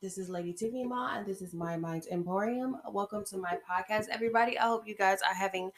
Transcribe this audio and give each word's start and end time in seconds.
This 0.00 0.16
is 0.16 0.28
Lady 0.28 0.52
Tiffany 0.52 0.84
Ma, 0.84 1.16
and 1.16 1.26
this 1.26 1.42
is 1.42 1.52
My 1.52 1.76
Mind's 1.76 2.06
Emporium. 2.06 2.76
Welcome 2.88 3.24
to 3.24 3.36
my 3.36 3.58
podcast, 3.68 4.06
everybody. 4.08 4.56
I 4.56 4.68
hope 4.68 4.86
you 4.86 4.94
guys 4.94 5.18
are 5.28 5.34
having 5.34 5.72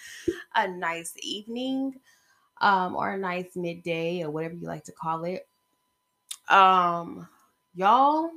a 0.55 0.69
nice 0.69 1.15
evening, 1.23 1.95
um, 2.61 2.97
or 2.97 3.15
a 3.15 3.19
nice 3.19 3.57
midday, 3.57 4.23
or 4.23 4.31
whatever 4.31 4.57
you 4.57 4.67
like 4.67 4.85
to 4.85 4.93
call 4.93 5.25
it. 5.25 5.49
Um, 6.51 7.29
y'all, 7.75 8.29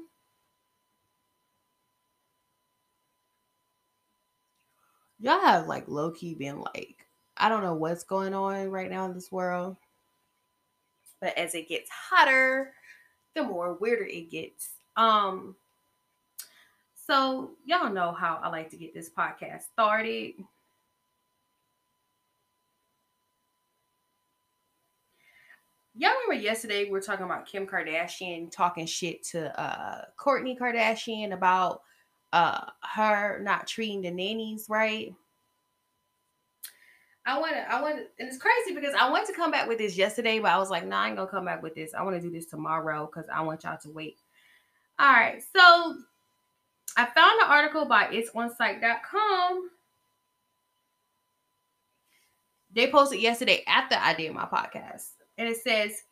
y'all 5.20 5.41
have 5.41 5.68
like 5.68 5.89
low 5.89 6.11
key 6.11 6.34
been 6.34 6.61
like, 6.61 7.05
I 7.36 7.50
don't 7.50 7.61
know 7.61 7.75
what's 7.75 8.05
going 8.05 8.34
on 8.34 8.70
right 8.70 8.89
now 8.89 9.05
in 9.05 9.13
this 9.13 9.34
world, 9.34 9.75
but 11.20 11.38
as 11.38 11.55
it 11.55 11.68
gets 11.68 11.89
hotter, 11.89 12.71
the 13.36 13.43
more 13.43 13.73
weirder 13.73 14.05
it 14.05 14.31
gets. 14.31 14.70
Um, 14.95 15.57
so, 17.13 17.52
y'all 17.63 17.94
know 17.94 18.12
how 18.12 18.40
I 18.41 18.49
like 18.49 18.72
to 18.72 18.77
get 18.77 18.91
this 18.91 19.08
podcast 19.08 19.63
started. 19.72 20.34
Y'all 25.95 26.09
remember 26.26 26.44
yesterday 26.44 26.86
we 26.86 26.89
were 26.89 27.02
talking 27.02 27.26
about 27.26 27.45
Kim 27.45 27.67
Kardashian 27.67 28.52
talking 28.52 28.88
shit 28.88 29.23
to 29.26 29.62
uh 29.62 30.05
Kourtney 30.20 30.58
Kardashian 30.58 31.34
about 31.34 31.84
uh 32.31 32.66
her 32.95 33.39
not 33.44 33.67
treating 33.67 34.02
the 34.02 34.09
nannies 34.09 34.66
right. 34.67 35.14
I 37.27 37.38
want 37.38 37.53
to, 37.53 37.72
I 37.72 37.80
want 37.80 37.98
to, 37.98 38.05
and 38.20 38.27
it's 38.27 38.39
crazy 38.39 38.73
because 38.73 38.95
I 39.00 39.09
wanted 39.11 39.27
to 39.27 39.34
come 39.34 39.52
back 39.52 39.67
with 39.67 39.77
this 39.77 39.95
yesterday, 39.95 40.39
but 40.39 40.50
I 40.52 40.58
was 40.58 40.72
like, 40.72 40.88
nah, 40.88 41.03
I 41.03 41.08
ain't 41.09 41.16
gonna 41.16 41.30
come 41.30 41.45
back 41.45 41.61
with 41.61 41.75
this. 41.75 41.94
I 41.94 42.02
want 42.02 42.16
to 42.16 42.22
do 42.22 42.31
this 42.31 42.48
tomorrow 42.48 43.05
because 43.05 43.30
I 43.31 43.41
want 43.44 43.64
y'all 43.64 43.77
to 43.84 43.91
wait. 43.91 44.17
All 44.98 45.14
right, 45.14 45.44
so 45.55 45.98
I 46.95 47.05
found 47.05 47.41
an 47.41 47.47
article 47.49 47.85
by 47.85 48.05
itsonsite.com. 48.05 49.69
They 52.75 52.89
posted 52.91 53.22
yesterday 53.22 53.63
after 53.67 53.95
I 54.00 54.13
did 54.13 54.33
my 54.33 54.45
podcast. 54.45 55.09
And 55.38 55.47
it 55.47 55.58
says 55.58 56.03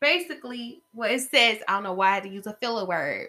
basically 0.00 0.82
what 0.92 1.10
it 1.10 1.20
says, 1.22 1.58
I 1.68 1.74
don't 1.74 1.84
know 1.84 1.92
why 1.92 2.10
I 2.10 2.14
had 2.14 2.22
to 2.24 2.28
use 2.28 2.46
a 2.46 2.56
filler 2.60 2.86
word. 2.86 3.28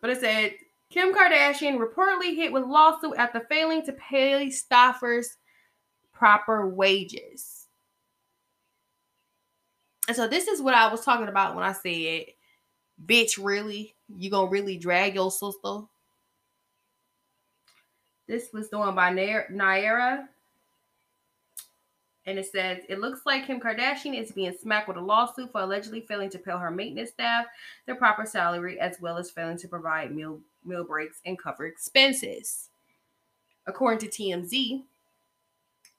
But 0.00 0.10
it 0.10 0.20
said 0.20 0.54
Kim 0.90 1.14
Kardashian 1.14 1.78
reportedly 1.78 2.34
hit 2.34 2.52
with 2.52 2.64
lawsuit 2.64 3.14
after 3.16 3.40
failing 3.48 3.84
to 3.86 3.92
pay 3.92 4.48
staffers 4.48 5.26
proper 6.12 6.66
wages. 6.68 7.66
And 10.08 10.16
so 10.16 10.28
this 10.28 10.46
is 10.46 10.62
what 10.62 10.74
I 10.74 10.90
was 10.90 11.04
talking 11.04 11.28
about 11.28 11.54
when 11.54 11.64
I 11.64 11.72
said, 11.72 12.26
bitch, 13.04 13.42
really? 13.42 13.94
You 14.08 14.30
gonna 14.30 14.48
really 14.48 14.76
drag 14.76 15.14
your 15.14 15.30
sister? 15.30 15.80
This 18.26 18.52
was 18.52 18.68
done 18.68 18.94
by 18.94 19.12
Naira. 19.12 20.28
And 22.28 22.40
it 22.40 22.46
says, 22.46 22.78
it 22.88 22.98
looks 22.98 23.20
like 23.24 23.46
Kim 23.46 23.60
Kardashian 23.60 24.20
is 24.20 24.32
being 24.32 24.52
smacked 24.60 24.88
with 24.88 24.96
a 24.96 25.00
lawsuit 25.00 25.52
for 25.52 25.60
allegedly 25.60 26.00
failing 26.00 26.30
to 26.30 26.40
pay 26.40 26.50
her 26.50 26.72
maintenance 26.72 27.10
staff 27.10 27.46
their 27.86 27.94
proper 27.94 28.26
salary, 28.26 28.80
as 28.80 29.00
well 29.00 29.16
as 29.16 29.30
failing 29.30 29.56
to 29.58 29.68
provide 29.68 30.12
meal, 30.12 30.40
meal 30.64 30.82
breaks 30.82 31.20
and 31.24 31.38
cover 31.38 31.66
expenses. 31.66 32.70
According 33.68 34.00
to 34.00 34.22
TMZ, 34.22 34.82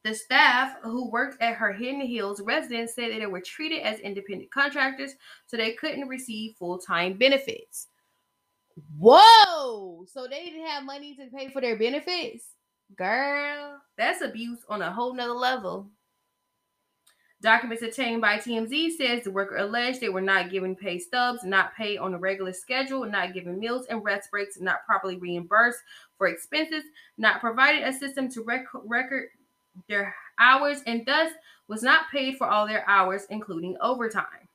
the 0.07 0.15
staff 0.15 0.75
who 0.83 1.09
worked 1.09 1.41
at 1.41 1.55
her 1.55 1.73
Hidden 1.73 2.01
Hills 2.01 2.41
residence 2.41 2.95
said 2.95 3.11
that 3.11 3.19
they 3.19 3.25
were 3.25 3.41
treated 3.41 3.81
as 3.81 3.99
independent 3.99 4.51
contractors, 4.51 5.13
so 5.47 5.57
they 5.57 5.73
couldn't 5.73 6.07
receive 6.07 6.55
full 6.55 6.77
time 6.77 7.17
benefits. 7.17 7.87
Whoa! 8.97 10.05
So 10.07 10.27
they 10.27 10.45
didn't 10.45 10.67
have 10.67 10.83
money 10.83 11.15
to 11.15 11.27
pay 11.35 11.49
for 11.49 11.61
their 11.61 11.77
benefits? 11.77 12.45
Girl, 12.95 13.81
that's 13.97 14.21
abuse 14.21 14.59
on 14.69 14.81
a 14.81 14.91
whole 14.91 15.13
nother 15.13 15.33
level. 15.33 15.89
Documents 17.41 17.83
obtained 17.83 18.21
by 18.21 18.37
TMZ 18.37 18.97
says 18.97 19.23
the 19.23 19.29
worker 19.29 19.57
alleged 19.57 20.01
they 20.01 20.09
were 20.09 20.21
not 20.21 20.49
given 20.49 20.75
pay 20.75 20.97
stubs, 20.97 21.43
not 21.43 21.75
paid 21.75 21.97
on 21.97 22.13
a 22.15 22.17
regular 22.17 22.53
schedule, 22.53 23.05
not 23.05 23.33
given 23.33 23.59
meals 23.59 23.85
and 23.89 24.03
rest 24.03 24.31
breaks, 24.31 24.59
not 24.59 24.85
properly 24.87 25.17
reimbursed 25.17 25.79
for 26.17 26.27
expenses, 26.27 26.83
not 27.17 27.39
provided 27.39 27.83
a 27.83 27.93
system 27.93 28.27
to 28.31 28.41
rec- 28.41 28.65
record 28.73 29.29
their 29.87 30.15
hours, 30.39 30.81
and 30.85 31.05
thus 31.05 31.31
was 31.67 31.83
not 31.83 32.09
paid 32.11 32.37
for 32.37 32.47
all 32.47 32.67
their 32.67 32.87
hours, 32.89 33.25
including 33.29 33.77
overtime. 33.81 34.47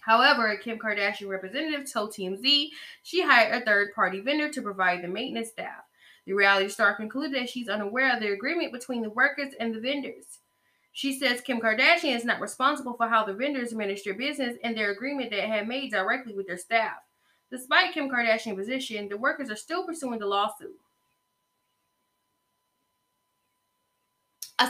However, 0.00 0.56
Kim 0.56 0.78
Kardashian 0.78 1.28
representative 1.28 1.90
told 1.92 2.12
TMZ 2.12 2.68
she 3.02 3.22
hired 3.22 3.60
a 3.60 3.64
third 3.64 3.92
party 3.92 4.20
vendor 4.20 4.48
to 4.50 4.62
provide 4.62 5.02
the 5.02 5.08
maintenance 5.08 5.48
staff. 5.48 5.82
The 6.26 6.32
reality 6.32 6.68
star 6.68 6.94
concluded 6.94 7.34
that 7.34 7.48
she's 7.48 7.68
unaware 7.68 8.14
of 8.14 8.20
the 8.20 8.32
agreement 8.32 8.72
between 8.72 9.02
the 9.02 9.10
workers 9.10 9.52
and 9.58 9.74
the 9.74 9.80
vendors. 9.80 10.38
She 10.92 11.18
says 11.18 11.40
Kim 11.40 11.60
Kardashian 11.60 12.16
is 12.16 12.24
not 12.24 12.40
responsible 12.40 12.94
for 12.94 13.08
how 13.08 13.24
the 13.24 13.34
vendors 13.34 13.74
manage 13.74 14.02
their 14.02 14.14
business 14.14 14.56
and 14.64 14.76
their 14.76 14.92
agreement 14.92 15.30
that 15.30 15.48
had 15.48 15.68
made 15.68 15.90
directly 15.90 16.34
with 16.34 16.46
their 16.46 16.56
staff. 16.56 16.98
Despite 17.50 17.92
Kim 17.92 18.08
Kardashian's 18.08 18.56
position, 18.56 19.08
the 19.08 19.16
workers 19.16 19.50
are 19.50 19.56
still 19.56 19.84
pursuing 19.84 20.18
the 20.18 20.26
lawsuit. 20.26 20.74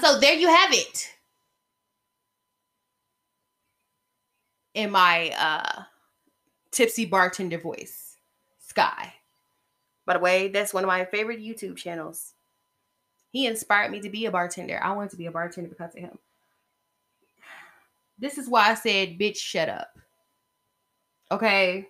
So 0.00 0.18
there 0.18 0.34
you 0.34 0.48
have 0.48 0.72
it. 0.72 1.16
in 4.76 4.90
my 4.90 5.30
uh 5.38 5.82
tipsy 6.70 7.06
bartender 7.06 7.58
voice, 7.58 8.18
Sky. 8.60 9.12
By 10.04 10.12
the 10.12 10.20
way, 10.20 10.48
that's 10.48 10.72
one 10.72 10.84
of 10.84 10.88
my 10.88 11.04
favorite 11.06 11.40
YouTube 11.40 11.76
channels. 11.76 12.34
He 13.32 13.46
inspired 13.46 13.90
me 13.90 14.00
to 14.00 14.10
be 14.10 14.26
a 14.26 14.30
bartender. 14.30 14.78
I 14.80 14.92
wanted 14.92 15.10
to 15.10 15.16
be 15.16 15.26
a 15.26 15.32
bartender 15.32 15.68
because 15.68 15.94
of 15.96 16.00
him. 16.00 16.18
This 18.18 18.38
is 18.38 18.48
why 18.48 18.70
I 18.70 18.74
said, 18.74 19.18
bitch, 19.18 19.36
shut 19.36 19.68
up. 19.68 19.90
Okay. 21.32 21.88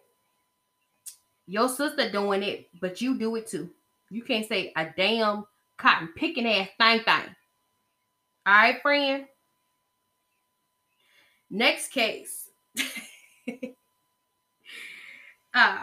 Your 1.46 1.68
sister 1.68 2.10
doing 2.10 2.42
it, 2.42 2.68
but 2.80 3.00
you 3.02 3.18
do 3.18 3.36
it 3.36 3.48
too. 3.48 3.70
You 4.10 4.22
can't 4.22 4.46
say 4.46 4.72
a 4.76 4.86
damn 4.96 5.44
cotton 5.76 6.08
picking 6.16 6.46
ass 6.46 6.68
thing 6.78 7.00
thing. 7.00 7.34
All 8.46 8.52
right, 8.52 8.80
friend. 8.80 9.26
Next 11.50 11.88
case. 11.88 12.48
uh, 15.52 15.76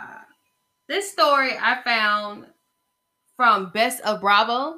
this 0.88 1.12
story 1.12 1.52
I 1.60 1.82
found 1.84 2.46
from 3.36 3.72
Best 3.72 4.00
of 4.02 4.22
Bravo. 4.22 4.78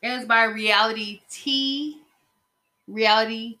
It 0.00 0.16
was 0.16 0.24
by 0.24 0.44
Reality 0.44 1.20
T. 1.30 2.00
Reality 2.88 3.58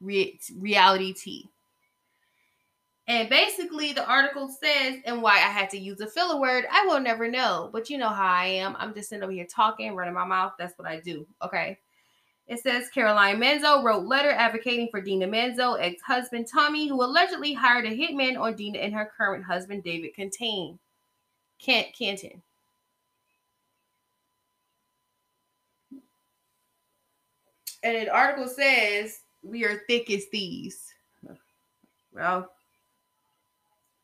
Re, 0.00 0.38
Reality 0.58 1.12
T. 1.12 1.50
And 3.10 3.28
basically, 3.28 3.92
the 3.92 4.06
article 4.06 4.48
says, 4.48 5.00
and 5.04 5.20
why 5.20 5.32
I 5.32 5.50
had 5.50 5.68
to 5.70 5.78
use 5.78 6.00
a 6.00 6.06
filler 6.06 6.40
word, 6.40 6.64
I 6.70 6.86
will 6.86 7.00
never 7.00 7.28
know. 7.28 7.68
But 7.72 7.90
you 7.90 7.98
know 7.98 8.08
how 8.08 8.32
I 8.32 8.44
am. 8.44 8.76
I'm 8.78 8.94
just 8.94 9.08
sitting 9.08 9.24
over 9.24 9.32
here 9.32 9.48
talking, 9.52 9.96
running 9.96 10.14
my 10.14 10.24
mouth. 10.24 10.52
That's 10.56 10.78
what 10.78 10.86
I 10.86 11.00
do. 11.00 11.26
Okay. 11.42 11.76
It 12.46 12.60
says 12.60 12.88
Caroline 12.94 13.40
Manzo 13.40 13.82
wrote 13.82 14.06
letter 14.06 14.30
advocating 14.30 14.86
for 14.92 15.00
Dina 15.00 15.26
Manzo, 15.26 15.76
ex-husband 15.80 16.46
Tommy, 16.46 16.86
who 16.86 17.02
allegedly 17.02 17.52
hired 17.52 17.84
a 17.84 17.88
hitman 17.88 18.38
on 18.38 18.54
Dina 18.54 18.78
and 18.78 18.94
her 18.94 19.10
current 19.16 19.42
husband 19.42 19.82
David 19.82 20.14
Cantain. 20.14 20.78
Kent 21.58 21.88
Canton. 21.98 22.40
And 27.82 27.96
an 27.96 28.08
article 28.08 28.46
says 28.46 29.22
we 29.42 29.64
are 29.64 29.82
thick 29.88 30.08
as 30.12 30.26
thieves. 30.26 30.94
Well, 32.12 32.52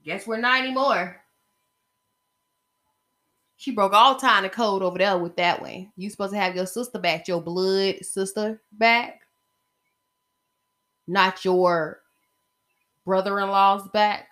guess 0.06 0.26
we're 0.26 0.38
not 0.38 0.60
anymore. 0.60 1.20
She 3.58 3.72
broke 3.72 3.92
all 3.92 4.16
time 4.16 4.44
of 4.44 4.52
code 4.52 4.82
over 4.82 4.98
there 4.98 5.18
with 5.18 5.36
that 5.36 5.60
one. 5.60 5.90
You 5.96 6.08
supposed 6.08 6.32
to 6.32 6.38
have 6.38 6.54
your 6.54 6.66
sister 6.66 6.98
back, 6.98 7.26
your 7.26 7.42
blood 7.42 7.96
sister 8.04 8.62
back, 8.70 9.22
not 11.08 11.44
your 11.44 12.00
brother-in-law's 13.04 13.88
back. 13.88 14.28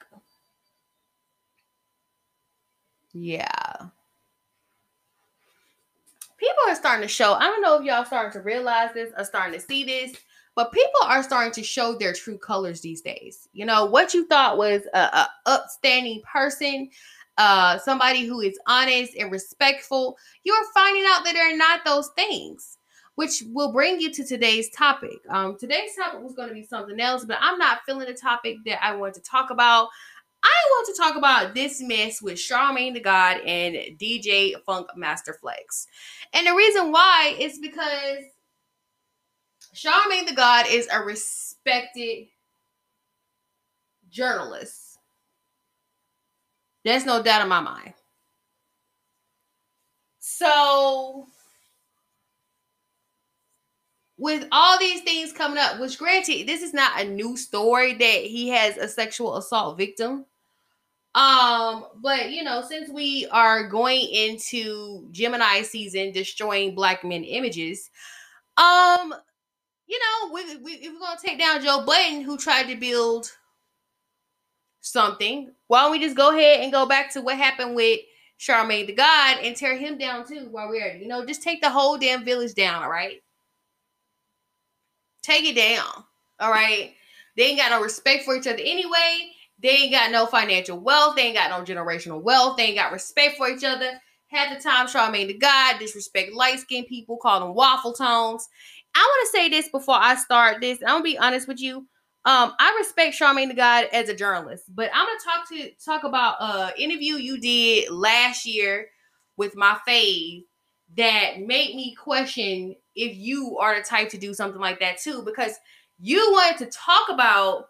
Yeah. 3.12 3.49
People 6.37 6.62
are 6.69 6.75
starting 6.75 7.03
to 7.03 7.09
show. 7.09 7.32
I 7.32 7.44
don't 7.44 7.62
know 7.62 7.76
if 7.76 7.85
y'all 7.85 8.05
starting 8.05 8.32
to 8.32 8.41
realize 8.41 8.91
this 8.93 9.12
or 9.17 9.25
starting 9.25 9.59
to 9.59 9.67
see 9.67 9.85
this, 9.85 10.15
but 10.55 10.73
people 10.73 11.01
are 11.05 11.23
starting 11.23 11.53
to 11.53 11.62
show 11.62 11.95
their 11.95 12.12
true 12.12 12.39
colors 12.39 12.81
these 12.81 13.01
days. 13.01 13.49
You 13.53 13.67
know, 13.67 13.85
what 13.85 14.15
you 14.15 14.27
thought 14.27 14.56
was 14.59 14.83
a, 14.95 14.99
a 14.99 15.29
upstanding 15.47 16.23
person 16.23 16.91
uh, 17.37 17.79
somebody 17.79 18.25
who 18.25 18.41
is 18.41 18.59
honest 18.67 19.15
and 19.17 19.33
respectful, 19.33 20.17
you're 20.45 20.73
finding 20.73 21.05
out 21.09 21.25
that 21.25 21.33
they're 21.35 21.56
not 21.56 21.85
those 21.85 22.11
things. 22.17 22.79
which 23.17 23.45
will 23.53 23.71
bring 23.73 24.01
you 24.01 24.12
to 24.12 24.25
today's 24.25 24.69
topic. 24.71 25.19
Um, 25.31 25.56
today's 25.56 25.95
topic 25.97 26.21
was 26.21 26.35
going 26.35 26.49
to 26.49 26.55
be 26.55 26.65
something 26.65 26.99
else, 26.99 27.25
but 27.25 27.39
I'm 27.41 27.59
not 27.59 27.83
feeling 27.87 28.09
the 28.09 28.15
topic 28.15 28.57
that 28.67 28.85
I 28.85 28.97
want 28.97 29.15
to 29.15 29.21
talk 29.21 29.50
about. 29.50 29.89
I 30.43 30.62
want 30.71 30.87
to 30.89 31.00
talk 31.00 31.17
about 31.17 31.55
this 31.55 31.81
mess 31.81 32.21
with 32.21 32.35
Charlamagne 32.35 32.93
the 32.93 33.00
God 33.00 33.39
and 33.47 33.77
DJ 33.99 34.55
Funk 34.67 34.89
Master 34.97 35.33
Flex. 35.41 35.87
And 36.33 36.47
the 36.47 36.55
reason 36.55 36.91
why 36.91 37.37
is 37.39 37.61
because 37.61 38.25
Charlemagne 39.75 40.25
the 40.25 40.35
God 40.35 40.67
is 40.69 40.88
a 40.93 41.00
respected 41.03 42.29
journalist. 44.09 44.99
There's 46.85 47.05
no 47.05 47.23
doubt 47.23 47.43
in 47.43 47.49
my 47.49 47.61
mind. 47.61 47.94
So, 50.21 51.26
with 54.17 54.47
all 54.53 54.79
these 54.79 55.00
things 55.00 55.32
coming 55.32 55.59
up, 55.59 55.81
which 55.81 55.99
granted, 55.99 56.47
this 56.47 56.62
is 56.62 56.73
not 56.73 57.00
a 57.00 57.09
new 57.09 57.37
story 57.37 57.94
that 57.94 58.21
he 58.23 58.49
has 58.50 58.76
a 58.76 58.87
sexual 58.87 59.37
assault 59.37 59.76
victim. 59.76 60.25
Um, 61.17 61.87
but 62.00 62.31
you 62.31 62.44
know, 62.44 62.62
since 62.69 62.91
we 62.91 63.26
are 63.32 63.69
going 63.69 64.09
into 64.12 65.09
Gemini 65.11 65.62
season, 65.62 66.12
destroying 66.12 66.76
black 66.76 67.03
men 67.03 67.25
images, 67.25 67.91
um, 68.56 69.15
you 69.87 69.99
know, 69.99 70.33
we, 70.33 70.57
we, 70.57 70.73
if 70.73 70.93
we're 70.93 70.99
gonna 70.99 71.19
take 71.23 71.39
down 71.39 71.63
Joe 71.63 71.85
Budden, 71.85 72.23
who 72.23 72.37
tried 72.39 72.69
to 72.69 72.77
build 72.77 73.31
something, 74.81 75.53
why 75.67 75.83
don't 75.83 75.93
we 75.93 76.01
just 76.01 76.17
go 76.17 76.31
ahead 76.31 76.61
and 76.61 76.73
go 76.73 76.87
back 76.87 77.13
to 77.13 77.21
what 77.21 77.37
happened 77.37 77.75
with 77.75 78.01
Charmaine 78.39 78.87
the 78.87 78.95
God 78.95 79.39
and 79.43 79.57
tear 79.57 79.77
him 79.77 79.99
down 79.99 80.27
too 80.27 80.49
while 80.51 80.69
we're 80.69 80.85
at 80.85 80.97
it? 80.97 81.03
You 81.03 81.09
know, 81.09 81.25
just 81.25 81.43
take 81.43 81.61
the 81.61 81.71
whole 81.71 81.99
damn 81.99 82.25
village 82.25 82.55
down, 82.55 82.83
all 82.83 82.91
right? 82.91 83.23
Take 85.23 85.45
it 85.45 85.57
down, 85.57 86.05
all 86.41 86.51
right? 86.51 86.95
They 87.37 87.45
ain't 87.45 87.59
got 87.59 87.71
no 87.71 87.83
respect 87.83 88.25
for 88.25 88.37
each 88.37 88.47
other 88.47 88.61
anyway. 88.61 89.31
They 89.61 89.71
ain't 89.71 89.93
got 89.93 90.11
no 90.11 90.27
financial 90.27 90.79
wealth. 90.79 91.17
They 91.17 91.23
ain't 91.23 91.37
got 91.37 91.51
no 91.51 91.65
generational 91.65 92.23
wealth. 92.23 92.57
They 92.57 92.65
ain't 92.65 92.77
got 92.77 92.93
respect 92.93 93.37
for 93.37 93.49
each 93.49 93.65
other. 93.65 94.01
Had 94.29 94.57
the 94.57 94.63
time 94.63 94.87
Charmaine 94.87 95.29
the 95.29 95.39
God 95.39 95.79
disrespect 95.79 96.33
light 96.33 96.59
skinned 96.59 96.89
people, 96.89 97.17
call 97.17 97.41
them 97.41 97.55
waffle 97.55 97.93
tones. 97.93 98.49
I 98.94 99.00
want 99.00 99.26
to 99.26 99.37
say 99.37 99.49
this 99.49 99.69
before 99.69 99.96
I 99.96 100.14
start 100.17 100.61
this. 100.61 100.79
I'm 100.82 100.94
gonna 100.94 101.05
be 101.05 101.19
honest 101.19 101.49
with 101.49 101.61
you. 101.61 101.87
Um, 102.26 102.55
I 102.58 102.75
respect 102.79 103.19
Charmaine 103.19 103.49
the 103.49 103.55
God 103.55 103.87
as 103.93 104.08
a 104.08 104.14
journalist, 104.14 104.64
but 104.75 104.91
I'm 104.94 105.06
gonna 105.06 105.19
talk 105.23 105.49
to 105.50 105.70
talk 105.85 106.05
about 106.05 106.37
a 106.41 106.73
interview 106.81 107.17
you 107.17 107.38
did 107.38 107.91
last 107.91 108.46
year 108.46 108.88
with 109.37 109.55
my 109.56 109.76
fave 109.87 110.44
that 110.96 111.41
made 111.41 111.75
me 111.75 111.94
question 111.94 112.76
if 112.94 113.17
you 113.17 113.58
are 113.58 113.76
the 113.76 113.82
type 113.85 114.08
to 114.11 114.19
do 114.19 114.32
something 114.32 114.61
like 114.61 114.81
that 114.81 114.99
too, 114.99 115.23
because 115.23 115.52
you 116.00 116.19
wanted 116.32 116.58
to 116.64 116.70
talk 116.70 117.08
about 117.11 117.67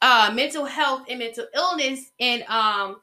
uh 0.00 0.30
mental 0.32 0.64
health 0.64 1.02
and 1.10 1.18
mental 1.18 1.46
illness, 1.54 2.10
and 2.20 2.44
um, 2.44 2.96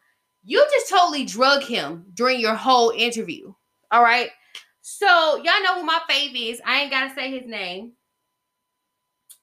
you 0.44 0.66
just 0.72 0.90
totally 0.90 1.26
drug 1.26 1.64
him 1.64 2.06
during 2.14 2.40
your 2.40 2.56
whole 2.56 2.92
interview. 2.92 3.54
All 3.92 4.02
right. 4.02 4.30
So 4.88 5.38
y'all 5.38 5.64
know 5.64 5.80
who 5.80 5.84
my 5.84 6.00
fave 6.08 6.52
is. 6.52 6.62
I 6.64 6.82
ain't 6.82 6.92
gotta 6.92 7.12
say 7.16 7.32
his 7.32 7.48
name. 7.48 7.94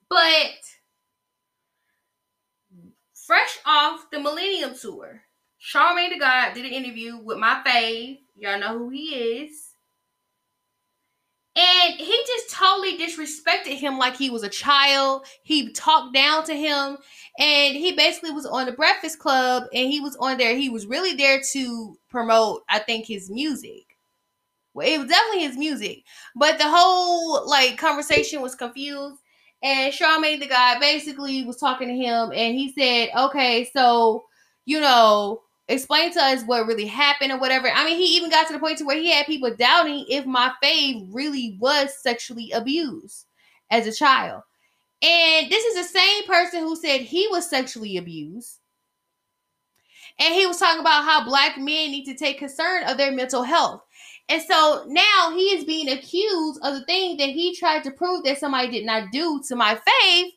But 0.09 0.55
fresh 3.27 3.59
off 3.67 4.07
the 4.13 4.21
Millennium 4.21 4.77
Tour, 4.81 5.23
Charmaine 5.61 6.11
the 6.11 6.21
God 6.21 6.55
did 6.55 6.65
an 6.65 6.71
interview 6.71 7.17
with 7.17 7.39
my 7.39 7.61
fave. 7.67 8.21
Y'all 8.37 8.61
know 8.61 8.79
who 8.79 8.91
he 8.91 9.41
is. 9.41 9.71
And 11.57 11.95
he 11.95 12.25
just 12.25 12.51
totally 12.51 12.97
disrespected 12.97 13.77
him 13.77 13.99
like 13.99 14.17
he 14.17 14.31
was 14.31 14.45
a 14.45 14.49
child. 14.49 15.27
He 15.43 15.73
talked 15.73 16.15
down 16.15 16.45
to 16.45 16.55
him. 16.55 16.99
And 17.41 17.77
he 17.77 17.97
basically 17.97 18.31
was 18.31 18.47
on 18.47 18.67
the 18.67 18.73
Breakfast 18.73 19.19
Club 19.19 19.65
and 19.75 19.91
he 19.91 19.99
was 19.99 20.15
on 20.21 20.39
there. 20.39 20.55
He 20.55 20.71
was 20.71 20.87
really 20.87 21.15
there 21.15 21.41
to 21.53 21.97
promote, 22.11 22.63
I 22.69 22.79
think, 22.79 23.07
his 23.07 23.29
music. 23.29 23.92
Well, 24.75 24.89
it 24.89 24.99
was 24.99 25.09
definitely 25.09 25.43
his 25.47 25.57
music, 25.59 26.05
but 26.35 26.59
the 26.59 26.69
whole 26.69 27.49
like 27.49 27.77
conversation 27.79 28.41
was 28.41 28.55
confused. 28.55 29.21
And 29.63 29.93
Charmaine 29.93 30.41
the 30.41 30.47
guy 30.49 30.79
basically 30.81 31.45
was 31.45 31.57
talking 31.59 31.89
to 31.89 31.95
him, 31.95 32.33
and 32.35 32.55
he 32.57 32.73
said, 32.73 33.11
"Okay, 33.17 33.71
so 33.75 34.25
you 34.65 34.81
know, 34.81 35.43
explain 35.69 36.13
to 36.13 36.21
us 36.21 36.43
what 36.45 36.67
really 36.67 36.87
happened 36.87 37.33
or 37.33 37.39
whatever." 37.39 37.71
I 37.71 37.85
mean, 37.85 37.99
he 37.99 38.17
even 38.17 38.31
got 38.31 38.47
to 38.47 38.55
the 38.55 38.59
point 38.59 38.79
to 38.79 38.85
where 38.85 38.97
he 38.97 39.11
had 39.13 39.27
people 39.27 39.55
doubting 39.55 40.07
if 40.09 40.25
my 40.27 40.53
fave 40.63 41.07
really 41.13 41.57
was 41.61 41.97
sexually 42.03 42.51
abused 42.53 43.27
as 43.71 43.87
a 43.87 43.93
child. 43.93 44.43
And 45.03 45.51
this 45.51 45.65
is 45.65 45.77
the 45.77 45.99
same 45.99 46.25
person 46.27 46.61
who 46.61 46.77
said 46.77 47.03
he 47.03 47.29
was 47.29 47.49
sexually 47.51 47.97
abused. 47.99 48.59
And 50.19 50.35
he 50.35 50.47
was 50.47 50.59
talking 50.59 50.81
about 50.81 51.05
how 51.05 51.25
black 51.25 51.57
men 51.59 51.91
need 51.91 52.05
to 52.05 52.15
take 52.15 52.39
concern 52.39 52.85
of 52.85 52.97
their 52.97 53.13
mental 53.13 53.43
health. 53.43 53.83
And 54.29 54.43
so 54.43 54.85
now 54.89 55.33
he 55.35 55.45
is 55.55 55.65
being 55.65 55.89
accused 55.89 56.61
of 56.63 56.75
the 56.75 56.85
thing 56.85 57.17
that 57.19 57.29
he 57.29 57.55
tried 57.57 57.85
to 57.85 57.91
prove 57.91 58.25
that 58.25 58.39
somebody 58.39 58.71
did 58.71 58.87
not 58.87 59.13
do 59.13 59.43
to 59.49 59.57
my 59.57 59.75
faith 59.75 60.33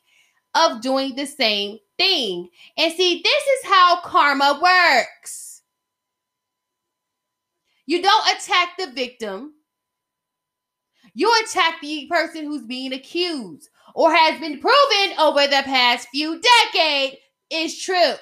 of 0.54 0.80
doing 0.80 1.14
the 1.14 1.26
same 1.26 1.78
thing. 1.98 2.48
And 2.76 2.92
see, 2.92 3.22
this 3.22 3.44
is 3.44 3.64
how 3.64 4.00
karma 4.00 4.58
works. 4.62 5.62
You 7.86 8.02
don't 8.02 8.36
attack 8.36 8.76
the 8.78 8.90
victim. 8.90 9.54
You 11.14 11.32
attack 11.44 11.80
the 11.80 12.06
person 12.10 12.44
who's 12.44 12.66
being 12.66 12.92
accused 12.92 13.70
or 13.94 14.12
has 14.12 14.38
been 14.40 14.60
proven 14.60 15.18
over 15.18 15.46
the 15.46 15.62
past 15.64 16.08
few 16.08 16.40
decades 16.74 17.16
is 17.50 17.80
true. 17.80 18.14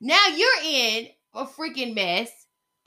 Now 0.00 0.26
you're 0.34 0.62
in 0.64 1.08
a 1.34 1.44
freaking 1.44 1.94
mess 1.94 2.30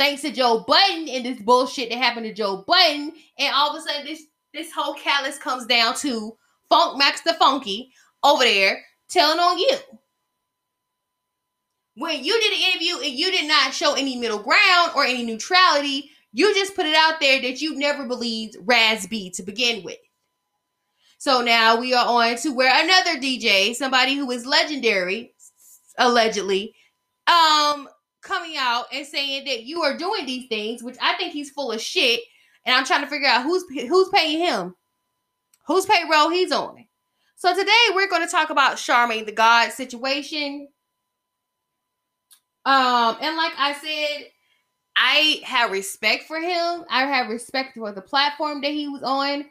thanks 0.01 0.23
to 0.23 0.31
Joe 0.31 0.65
Budden 0.67 1.07
and 1.09 1.23
this 1.23 1.39
bullshit 1.39 1.91
that 1.91 1.99
happened 1.99 2.25
to 2.25 2.33
Joe 2.33 2.63
Budden, 2.65 3.13
and 3.37 3.53
all 3.53 3.69
of 3.69 3.77
a 3.77 3.87
sudden 3.87 4.03
this 4.03 4.23
this 4.51 4.71
whole 4.73 4.95
callus 4.95 5.37
comes 5.37 5.67
down 5.67 5.95
to 5.97 6.35
Funk 6.69 6.97
Max 6.97 7.21
the 7.21 7.33
Funky 7.33 7.93
over 8.23 8.43
there 8.43 8.83
telling 9.09 9.39
on 9.39 9.59
you. 9.59 9.77
When 11.95 12.23
you 12.23 12.33
did 12.41 12.51
an 12.51 12.71
interview 12.71 12.95
and 12.95 13.13
you 13.13 13.31
did 13.31 13.47
not 13.47 13.75
show 13.75 13.93
any 13.93 14.17
middle 14.17 14.39
ground 14.39 14.91
or 14.95 15.03
any 15.03 15.23
neutrality, 15.23 16.09
you 16.33 16.51
just 16.55 16.75
put 16.75 16.87
it 16.87 16.95
out 16.95 17.19
there 17.19 17.39
that 17.39 17.61
you 17.61 17.77
never 17.77 18.07
believed 18.07 18.57
Raz 18.61 19.05
B 19.05 19.29
to 19.31 19.43
begin 19.43 19.83
with. 19.83 19.99
So 21.19 21.41
now 21.41 21.79
we 21.79 21.93
are 21.93 22.07
on 22.07 22.37
to 22.37 22.49
where 22.49 22.73
another 22.73 23.19
DJ, 23.19 23.75
somebody 23.75 24.15
who 24.15 24.31
is 24.31 24.47
legendary, 24.47 25.35
allegedly, 25.99 26.73
um, 27.27 27.87
coming 28.21 28.55
out 28.57 28.85
and 28.91 29.05
saying 29.05 29.45
that 29.45 29.63
you 29.63 29.81
are 29.81 29.97
doing 29.97 30.25
these 30.25 30.47
things, 30.47 30.83
which 30.83 30.97
I 31.01 31.15
think 31.15 31.33
he's 31.33 31.51
full 31.51 31.71
of 31.71 31.81
shit. 31.81 32.21
And 32.65 32.75
I'm 32.75 32.85
trying 32.85 33.01
to 33.01 33.07
figure 33.07 33.27
out 33.27 33.43
who's 33.43 33.63
who's 33.69 34.09
paying 34.09 34.39
him, 34.39 34.75
whose 35.65 35.85
payroll 35.85 36.29
he's 36.29 36.51
on. 36.51 36.85
So 37.35 37.55
today 37.55 37.71
we're 37.95 38.09
going 38.09 38.25
to 38.25 38.31
talk 38.31 38.51
about 38.51 38.77
Charmaine 38.77 39.25
the 39.25 39.31
God 39.31 39.71
situation. 39.71 40.67
Um, 42.65 43.17
and 43.19 43.35
like 43.35 43.53
I 43.57 43.73
said, 43.73 44.27
I 44.95 45.41
have 45.43 45.71
respect 45.71 46.25
for 46.25 46.39
him. 46.39 46.85
I 46.89 47.05
have 47.07 47.29
respect 47.29 47.75
for 47.75 47.91
the 47.91 48.01
platform 48.01 48.61
that 48.61 48.71
he 48.71 48.87
was 48.87 49.01
on. 49.01 49.45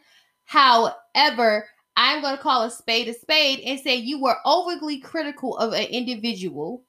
However, 0.45 1.67
I'm 1.97 2.23
going 2.23 2.37
to 2.37 2.43
call 2.43 2.63
a 2.63 2.71
spade 2.71 3.09
a 3.09 3.15
spade 3.15 3.61
and 3.61 3.81
say 3.81 3.97
you 3.97 4.23
were 4.23 4.37
overly 4.45 5.01
critical 5.01 5.57
of 5.59 5.73
an 5.73 5.87
individual 5.87 6.85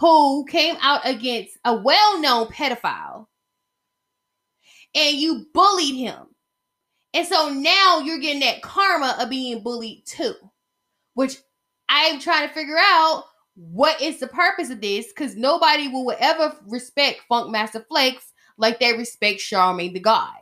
who 0.00 0.46
came 0.46 0.76
out 0.80 1.02
against 1.04 1.58
a 1.64 1.76
well 1.76 2.20
known 2.20 2.46
pedophile 2.46 3.26
and 4.94 5.16
you 5.16 5.46
bullied 5.52 5.96
him. 5.96 6.26
And 7.12 7.26
so 7.26 7.50
now 7.50 8.00
you're 8.00 8.18
getting 8.18 8.40
that 8.40 8.62
karma 8.62 9.16
of 9.20 9.28
being 9.28 9.62
bullied 9.62 10.06
too, 10.06 10.34
which 11.14 11.36
I'm 11.88 12.18
trying 12.18 12.48
to 12.48 12.54
figure 12.54 12.78
out 12.78 13.24
what 13.54 14.00
is 14.00 14.20
the 14.20 14.28
purpose 14.28 14.70
of 14.70 14.80
this 14.80 15.08
because 15.08 15.36
nobody 15.36 15.88
will 15.88 16.16
ever 16.18 16.56
respect 16.66 17.20
Funk 17.28 17.50
Master 17.50 17.84
Flex 17.88 18.32
like 18.56 18.80
they 18.80 18.94
respect 18.94 19.40
Charmaine 19.40 19.92
the 19.92 20.00
God. 20.00 20.32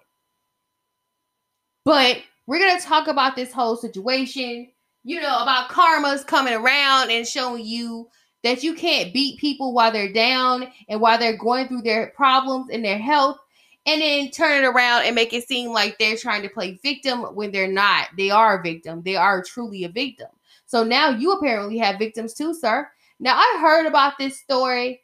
But 1.84 2.18
we're 2.46 2.60
going 2.60 2.78
to 2.78 2.86
talk 2.86 3.08
about 3.08 3.34
this 3.34 3.52
whole 3.52 3.76
situation, 3.76 4.68
you 5.02 5.20
know, 5.20 5.42
about 5.42 5.70
karmas 5.70 6.24
coming 6.24 6.54
around 6.54 7.10
and 7.10 7.26
showing 7.26 7.64
you 7.64 8.08
that 8.44 8.62
you 8.62 8.74
can't 8.74 9.12
beat 9.12 9.38
people 9.38 9.72
while 9.72 9.90
they're 9.90 10.12
down 10.12 10.68
and 10.88 11.00
while 11.00 11.18
they're 11.18 11.36
going 11.36 11.68
through 11.68 11.82
their 11.82 12.08
problems 12.16 12.68
and 12.72 12.84
their 12.84 12.98
health 12.98 13.38
and 13.86 14.00
then 14.02 14.30
turn 14.30 14.62
it 14.62 14.66
around 14.66 15.04
and 15.04 15.14
make 15.14 15.32
it 15.32 15.46
seem 15.48 15.70
like 15.72 15.98
they're 15.98 16.16
trying 16.16 16.42
to 16.42 16.48
play 16.48 16.78
victim 16.82 17.22
when 17.34 17.50
they're 17.50 17.72
not. 17.72 18.08
They 18.16 18.30
are 18.30 18.60
a 18.60 18.62
victim. 18.62 19.02
They 19.02 19.16
are 19.16 19.42
truly 19.42 19.84
a 19.84 19.88
victim. 19.88 20.28
So 20.66 20.84
now 20.84 21.10
you 21.10 21.32
apparently 21.32 21.78
have 21.78 21.98
victims 21.98 22.34
too, 22.34 22.54
sir. 22.54 22.88
Now 23.18 23.36
I 23.36 23.58
heard 23.60 23.86
about 23.86 24.18
this 24.18 24.38
story 24.38 25.00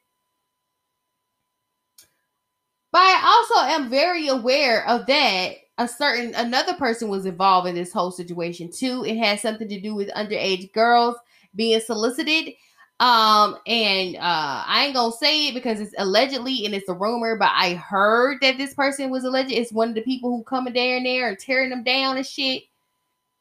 But 2.94 3.00
I 3.00 3.22
also 3.24 3.66
am 3.72 3.90
very 3.90 4.28
aware 4.28 4.86
of 4.86 5.06
that. 5.06 5.56
A 5.78 5.88
certain 5.88 6.32
another 6.36 6.74
person 6.74 7.08
was 7.08 7.26
involved 7.26 7.66
in 7.66 7.74
this 7.74 7.92
whole 7.92 8.12
situation 8.12 8.70
too. 8.70 9.04
It 9.04 9.16
has 9.16 9.42
something 9.42 9.68
to 9.68 9.80
do 9.80 9.96
with 9.96 10.08
underage 10.10 10.72
girls 10.72 11.16
being 11.56 11.80
solicited. 11.80 12.54
Um, 13.00 13.58
and 13.66 14.14
uh 14.16 14.64
I 14.66 14.84
ain't 14.86 14.94
gonna 14.94 15.12
say 15.12 15.48
it 15.48 15.54
because 15.54 15.80
it's 15.80 15.94
allegedly 15.98 16.64
and 16.64 16.74
it's 16.74 16.88
a 16.88 16.94
rumor, 16.94 17.36
but 17.36 17.50
I 17.52 17.74
heard 17.74 18.38
that 18.40 18.56
this 18.56 18.72
person 18.74 19.10
was 19.10 19.24
alleged. 19.24 19.50
It's 19.52 19.72
one 19.72 19.88
of 19.90 19.94
the 19.96 20.02
people 20.02 20.30
who 20.30 20.44
coming 20.44 20.74
there 20.74 20.96
and 20.96 21.06
there 21.06 21.28
and 21.28 21.38
tearing 21.38 21.70
them 21.70 21.82
down 21.82 22.16
and 22.16 22.26
shit. 22.26 22.64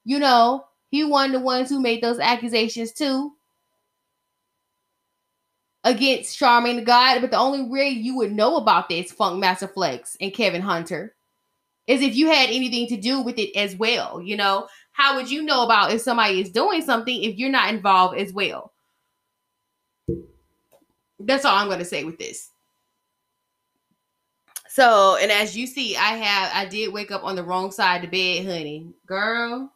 You 0.06 0.20
know, 0.20 0.66
he 0.90 1.04
one 1.04 1.28
of 1.28 1.34
the 1.34 1.46
ones 1.46 1.70
who 1.70 1.80
made 1.80 2.02
those 2.02 2.20
accusations 2.20 2.92
too 2.92 3.34
against 5.84 6.40
Charlamagne 6.40 6.78
the 6.78 6.82
God, 6.82 7.22
but 7.22 7.32
the 7.32 7.38
only 7.38 7.64
way 7.64 7.90
you 7.90 8.16
would 8.18 8.32
know 8.32 8.58
about 8.58 8.90
this 8.90 9.12
Funk 9.12 9.40
Master 9.40 9.68
Flex 9.68 10.18
and 10.20 10.34
Kevin 10.34 10.62
Hunter 10.62 11.16
is 11.88 12.02
if 12.02 12.16
you 12.16 12.28
had 12.28 12.50
anything 12.50 12.88
to 12.88 12.98
do 12.98 13.22
with 13.22 13.38
it 13.38 13.56
as 13.58 13.76
well. 13.76 14.22
You 14.22 14.38
know, 14.38 14.68
how 14.94 15.16
would 15.16 15.30
you 15.30 15.44
know 15.44 15.64
about 15.64 15.92
if 15.92 16.02
somebody 16.02 16.42
is 16.42 16.50
doing 16.50 16.82
something 16.82 17.24
if 17.24 17.38
you're 17.38 17.50
not 17.50 17.74
involved 17.74 18.18
as 18.18 18.34
well? 18.34 18.73
That's 21.26 21.46
all 21.46 21.56
I'm 21.56 21.68
going 21.68 21.80
to 21.80 21.86
say 21.86 22.04
with 22.04 22.18
this. 22.18 22.50
So, 24.70 25.18
and 25.22 25.32
as 25.32 25.56
you 25.56 25.68
see, 25.68 25.96
I 25.96 26.18
have 26.18 26.52
I 26.56 26.68
did 26.68 26.92
wake 26.92 27.12
up 27.12 27.24
on 27.24 27.36
the 27.36 27.44
wrong 27.44 27.72
side 27.72 28.04
of 28.04 28.10
the 28.10 28.42
bed, 28.42 28.48
honey. 28.52 28.92
Girl, 29.06 29.72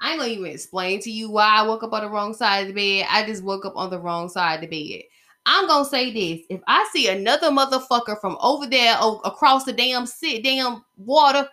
I 0.00 0.10
ain't 0.10 0.18
gonna 0.18 0.32
even 0.32 0.46
explain 0.50 0.98
to 1.02 1.10
you 1.10 1.30
why 1.30 1.46
I 1.46 1.62
woke 1.62 1.84
up 1.84 1.92
on 1.92 2.02
the 2.02 2.10
wrong 2.10 2.34
side 2.34 2.62
of 2.62 2.68
the 2.68 2.74
bed. 2.74 3.06
I 3.08 3.24
just 3.24 3.44
woke 3.44 3.64
up 3.64 3.76
on 3.76 3.90
the 3.90 4.00
wrong 4.00 4.28
side 4.28 4.64
of 4.64 4.68
the 4.68 4.94
bed. 4.96 5.04
I'm 5.46 5.68
gonna 5.68 5.84
say 5.84 6.12
this: 6.12 6.44
if 6.50 6.60
I 6.66 6.88
see 6.92 7.06
another 7.06 7.50
motherfucker 7.50 8.20
from 8.20 8.36
over 8.40 8.66
there 8.66 8.96
o- 8.98 9.20
across 9.24 9.62
the 9.62 9.72
damn 9.72 10.04
sit 10.04 10.42
damn 10.42 10.84
water 10.96 11.48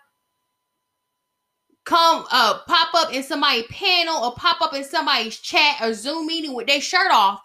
come 1.86 2.26
uh 2.32 2.60
pop 2.68 2.94
up 2.94 3.14
in 3.14 3.24
somebody's 3.24 3.66
panel 3.68 4.24
or 4.24 4.34
pop 4.34 4.62
up 4.62 4.74
in 4.74 4.84
somebody's 4.84 5.40
chat 5.40 5.76
or 5.82 5.94
Zoom 5.94 6.28
meeting 6.28 6.54
with 6.54 6.68
their 6.68 6.82
shirt 6.82 7.12
off, 7.12 7.42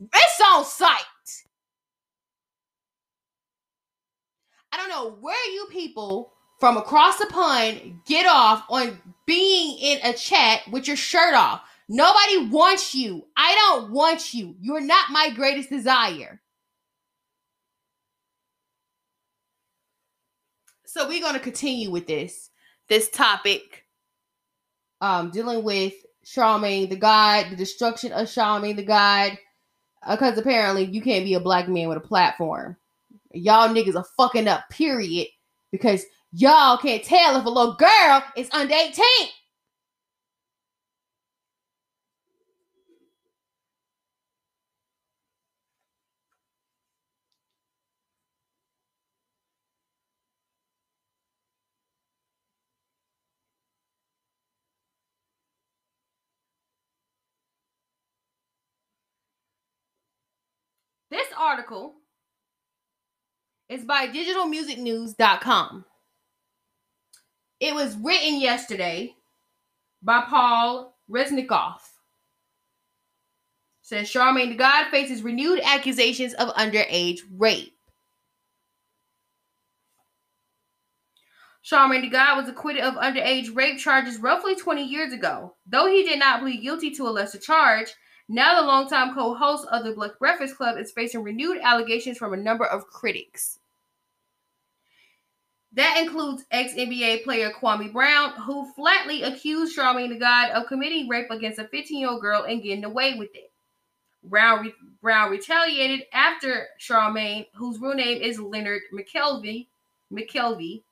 it's 0.00 0.40
on 0.40 0.64
sight. 0.64 1.02
I 4.72 4.76
don't 4.76 4.90
know 4.90 5.16
where 5.20 5.52
you 5.52 5.66
people 5.70 6.32
from 6.60 6.76
across 6.76 7.18
the 7.18 7.26
pond 7.26 8.00
get 8.06 8.26
off 8.26 8.64
on 8.68 8.98
being 9.26 9.78
in 9.78 9.98
a 10.04 10.12
chat 10.12 10.60
with 10.70 10.86
your 10.86 10.96
shirt 10.96 11.34
off. 11.34 11.62
Nobody 11.88 12.48
wants 12.48 12.94
you. 12.94 13.24
I 13.36 13.54
don't 13.54 13.92
want 13.92 14.34
you. 14.34 14.54
You're 14.60 14.80
not 14.80 15.10
my 15.10 15.30
greatest 15.30 15.70
desire. 15.70 16.40
So 20.84 21.08
we're 21.08 21.20
going 21.20 21.34
to 21.34 21.40
continue 21.40 21.90
with 21.90 22.06
this 22.06 22.50
this 22.88 23.10
topic 23.10 23.84
um 25.00 25.30
dealing 25.30 25.62
with 25.62 25.94
Charlamagne 26.24 26.90
the 26.90 26.96
God, 26.96 27.46
the 27.50 27.56
destruction 27.56 28.12
of 28.12 28.26
Charlamagne 28.26 28.76
the 28.76 28.82
God 28.82 29.38
because 30.08 30.36
uh, 30.36 30.40
apparently 30.40 30.84
you 30.84 31.00
can't 31.00 31.24
be 31.24 31.34
a 31.34 31.40
black 31.40 31.68
man 31.68 31.88
with 31.88 31.98
a 31.98 32.00
platform. 32.00 32.76
Y'all 33.32 33.68
niggas 33.68 33.96
are 33.96 34.06
fucking 34.16 34.48
up 34.48 34.68
period 34.70 35.28
because 35.70 36.04
Y'all 36.32 36.76
can't 36.76 37.02
tell 37.02 37.38
if 37.38 37.46
a 37.46 37.48
little 37.48 37.74
girl 37.74 38.22
is 38.36 38.50
under 38.52 38.74
18. 38.74 39.04
This 61.10 61.28
article 61.38 61.94
is 63.68 63.84
by 63.84 64.08
digitalmusicnews.com. 64.08 65.84
It 67.60 67.74
was 67.74 67.96
written 67.96 68.40
yesterday 68.40 69.14
by 70.02 70.22
Paul 70.28 70.96
Resnikoff. 71.10 71.80
Says 73.82 74.08
Charlamagne 74.08 74.50
the 74.50 74.56
God 74.56 74.90
faces 74.90 75.22
renewed 75.22 75.60
accusations 75.64 76.34
of 76.34 76.48
underage 76.50 77.20
rape. 77.36 77.74
Charlamagne 81.64 82.02
the 82.02 82.10
God 82.10 82.36
was 82.36 82.48
acquitted 82.48 82.82
of 82.82 82.94
underage 82.94 83.54
rape 83.56 83.78
charges 83.78 84.18
roughly 84.18 84.54
20 84.54 84.84
years 84.84 85.12
ago. 85.14 85.56
Though 85.66 85.86
he 85.86 86.02
did 86.02 86.18
not 86.18 86.40
plead 86.40 86.62
guilty 86.62 86.90
to 86.92 87.08
a 87.08 87.10
lesser 87.10 87.38
charge, 87.38 87.94
now 88.28 88.60
the 88.60 88.66
longtime 88.66 89.14
co-host 89.14 89.66
of 89.72 89.84
the 89.84 89.92
Black 89.92 90.18
Breakfast 90.18 90.56
Club 90.56 90.78
is 90.78 90.92
facing 90.92 91.22
renewed 91.22 91.58
allegations 91.62 92.18
from 92.18 92.34
a 92.34 92.36
number 92.36 92.64
of 92.64 92.86
critics. 92.86 93.58
That 95.72 95.98
includes 95.98 96.44
ex 96.50 96.74
NBA 96.74 97.24
player 97.24 97.50
Kwame 97.50 97.92
Brown, 97.92 98.32
who 98.32 98.70
flatly 98.72 99.22
accused 99.22 99.76
Charlamagne 99.76 100.10
the 100.10 100.18
God 100.18 100.50
of 100.50 100.66
committing 100.66 101.08
rape 101.08 101.30
against 101.30 101.58
a 101.58 101.68
15 101.68 102.00
year 102.00 102.08
old 102.08 102.20
girl 102.20 102.44
and 102.44 102.62
getting 102.62 102.84
away 102.84 103.14
with 103.14 103.30
it. 103.34 103.50
Brown, 104.24 104.62
re- 104.62 104.74
Brown 105.00 105.30
retaliated 105.30 106.06
after 106.12 106.66
Charlamagne, 106.80 107.46
whose 107.54 107.80
real 107.80 107.94
name 107.94 108.20
is 108.20 108.40
Leonard 108.40 108.82
McKelvey, 108.92 109.68
McKelvey, 110.12 110.82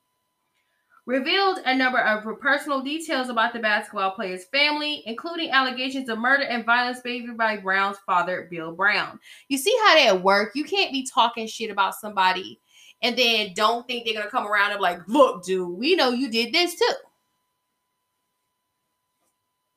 revealed 1.06 1.60
a 1.64 1.74
number 1.74 2.00
of 2.00 2.24
personal 2.40 2.82
details 2.82 3.28
about 3.28 3.52
the 3.52 3.60
basketball 3.60 4.10
player's 4.10 4.44
family, 4.46 5.02
including 5.06 5.50
allegations 5.50 6.08
of 6.08 6.18
murder 6.18 6.42
and 6.42 6.66
violence 6.66 7.00
favored 7.00 7.38
by 7.38 7.56
Brown's 7.56 7.98
father, 8.04 8.48
Bill 8.50 8.72
Brown. 8.72 9.18
You 9.48 9.56
see 9.56 9.76
how 9.86 9.94
that 9.94 10.22
work? 10.22 10.52
You 10.54 10.64
can't 10.64 10.92
be 10.92 11.06
talking 11.06 11.46
shit 11.46 11.70
about 11.70 11.94
somebody 11.94 12.60
and 13.02 13.16
then 13.16 13.52
don't 13.54 13.86
think 13.86 14.04
they're 14.04 14.14
gonna 14.14 14.30
come 14.30 14.46
around 14.46 14.72
and 14.72 14.80
like, 14.80 15.00
look, 15.06 15.44
dude, 15.44 15.78
we 15.78 15.94
know 15.94 16.10
you 16.10 16.30
did 16.30 16.52
this 16.52 16.74
too. 16.74 16.94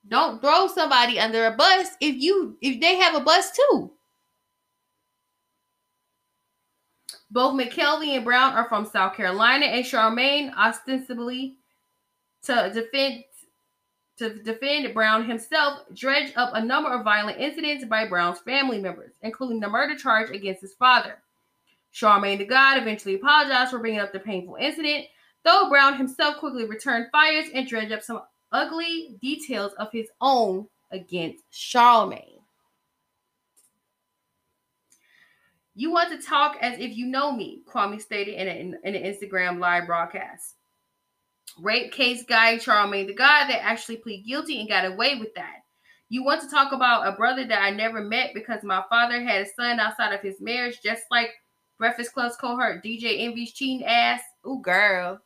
Don't 0.08 0.42
throw 0.42 0.68
somebody 0.68 1.20
under 1.20 1.46
a 1.46 1.56
bus 1.56 1.90
if 2.02 2.16
you 2.16 2.58
if 2.62 2.82
they 2.82 2.96
have 2.96 3.16
a 3.16 3.20
bus 3.20 3.52
too. 3.52 3.92
Both 7.32 7.60
McKelvey 7.60 8.16
and 8.16 8.26
Brown 8.26 8.54
are 8.54 8.68
from 8.68 8.86
South 8.86 9.16
Carolina, 9.16 9.66
and 9.66 9.86
Charlamagne 9.86 10.54
ostensibly 10.56 11.56
to 12.44 12.72
defend 12.74 13.24
to 14.18 14.34
defend 14.44 14.94
Brown 14.94 15.26
himself 15.26 15.84
dredged 15.94 16.34
up 16.36 16.52
a 16.54 16.64
number 16.64 16.92
of 16.94 17.06
violent 17.06 17.40
incidents 17.40 17.86
by 17.86 18.06
Brown's 18.06 18.40
family 18.40 18.80
members, 18.80 19.14
including 19.22 19.62
the 19.62 19.70
murder 19.70 19.96
charge 19.96 20.30
against 20.32 20.62
his 20.62 20.74
father. 20.74 21.20
Charlamagne 21.94 22.38
the 22.38 22.46
God 22.46 22.78
eventually 22.78 23.16
apologized 23.16 23.72
for 23.72 23.80
bringing 23.80 24.02
up 24.02 24.12
the 24.12 24.20
painful 24.20 24.58
incident, 24.60 25.06
though 25.44 25.70
Brown 25.70 25.96
himself 25.98 26.38
quickly 26.38 26.66
returned 26.66 27.08
fires 27.12 27.46
and 27.54 27.68
dredged 27.68 27.94
up 27.94 28.04
some 28.04 28.22
ugly 28.52 29.16
details 29.22 29.74
of 29.74 29.92
his 29.92 30.10
own 30.20 30.68
against 30.92 31.44
Charlamagne. 31.52 32.39
You 35.80 35.92
want 35.92 36.10
to 36.10 36.28
talk 36.28 36.58
as 36.60 36.78
if 36.78 36.98
you 36.98 37.06
know 37.06 37.32
me, 37.32 37.62
Kwame 37.66 38.02
stated 38.02 38.34
in, 38.34 38.50
a, 38.50 38.86
in 38.86 38.96
an 38.96 39.02
Instagram 39.02 39.60
live 39.60 39.86
broadcast. 39.86 40.56
Rape 41.58 41.94
case 41.94 42.26
guy 42.28 42.58
Charlamagne 42.58 43.08
the 43.08 43.14
God 43.14 43.48
that 43.48 43.64
actually 43.64 43.96
pleaded 43.96 44.28
guilty 44.28 44.60
and 44.60 44.68
got 44.68 44.84
away 44.84 45.16
with 45.16 45.34
that. 45.36 45.60
You 46.10 46.22
want 46.22 46.42
to 46.42 46.50
talk 46.50 46.74
about 46.74 47.08
a 47.08 47.16
brother 47.16 47.46
that 47.46 47.62
I 47.64 47.70
never 47.70 48.02
met 48.02 48.32
because 48.34 48.62
my 48.62 48.84
father 48.90 49.24
had 49.24 49.44
a 49.44 49.50
son 49.56 49.80
outside 49.80 50.12
of 50.12 50.20
his 50.20 50.42
marriage, 50.42 50.82
just 50.84 51.04
like 51.12 51.30
Breakfast 51.78 52.12
Club's 52.12 52.36
cohort 52.36 52.84
DJ 52.84 53.22
Envy's 53.22 53.54
cheating 53.54 53.86
ass. 53.86 54.20
Ooh, 54.46 54.60
girl. 54.62 55.18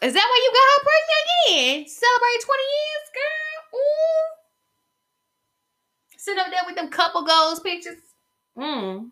Is 0.00 0.14
that 0.14 0.28
why 0.30 0.40
you 0.42 0.52
got 0.54 0.72
her 0.72 0.88
pregnant 0.88 1.76
again? 1.76 1.88
Celebrate 1.90 2.40
20 2.40 2.62
years, 2.62 3.10
girl. 3.12 3.80
Ooh. 3.80 4.41
Sit 6.22 6.38
up 6.38 6.46
there 6.52 6.60
with 6.64 6.76
them 6.76 6.88
couple 6.88 7.24
goals 7.24 7.58
pictures. 7.58 7.98
Mm. 8.56 9.10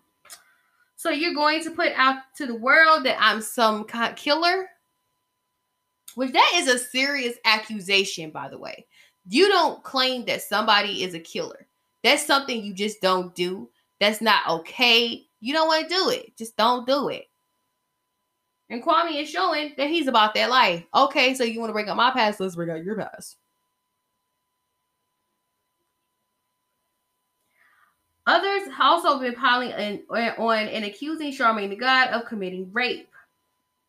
So 0.94 1.10
you're 1.10 1.34
going 1.34 1.60
to 1.64 1.72
put 1.72 1.90
out 1.96 2.18
to 2.36 2.46
the 2.46 2.54
world 2.54 3.04
that 3.04 3.16
I'm 3.18 3.42
some 3.42 3.82
kind 3.82 4.14
killer? 4.14 4.68
Which 6.14 6.32
that 6.32 6.52
is 6.54 6.68
a 6.68 6.78
serious 6.78 7.34
accusation, 7.44 8.30
by 8.30 8.48
the 8.48 8.58
way. 8.58 8.86
You 9.28 9.48
don't 9.48 9.82
claim 9.82 10.24
that 10.26 10.42
somebody 10.42 11.02
is 11.02 11.14
a 11.14 11.18
killer. 11.18 11.66
That's 12.04 12.24
something 12.24 12.62
you 12.62 12.72
just 12.72 13.00
don't 13.00 13.34
do 13.34 13.68
that's 13.98 14.20
not 14.20 14.48
okay, 14.48 15.26
you 15.40 15.52
don't 15.52 15.66
want 15.66 15.88
to 15.88 15.92
do 15.92 16.10
it. 16.10 16.36
Just 16.38 16.56
don't 16.56 16.86
do 16.86 17.08
it. 17.08 17.24
And 18.68 18.84
Kwame 18.84 19.20
is 19.20 19.28
showing 19.28 19.72
that 19.78 19.90
he's 19.90 20.06
about 20.06 20.34
that 20.34 20.48
life. 20.48 20.84
Okay, 20.94 21.34
so 21.34 21.42
you 21.42 21.58
want 21.58 21.70
to 21.70 21.74
bring 21.74 21.88
up 21.88 21.96
my 21.96 22.12
past? 22.12 22.38
Let's 22.38 22.54
bring 22.54 22.70
out 22.70 22.84
your 22.84 22.94
past. 22.94 23.36
Others 28.30 28.68
also 28.80 29.18
been 29.18 29.34
piling 29.34 29.70
in, 29.70 30.04
on 30.08 30.68
and 30.68 30.84
accusing 30.84 31.32
Charmaine 31.32 31.68
the 31.68 31.74
God 31.74 32.10
of 32.10 32.26
committing 32.26 32.70
rape. 32.72 33.10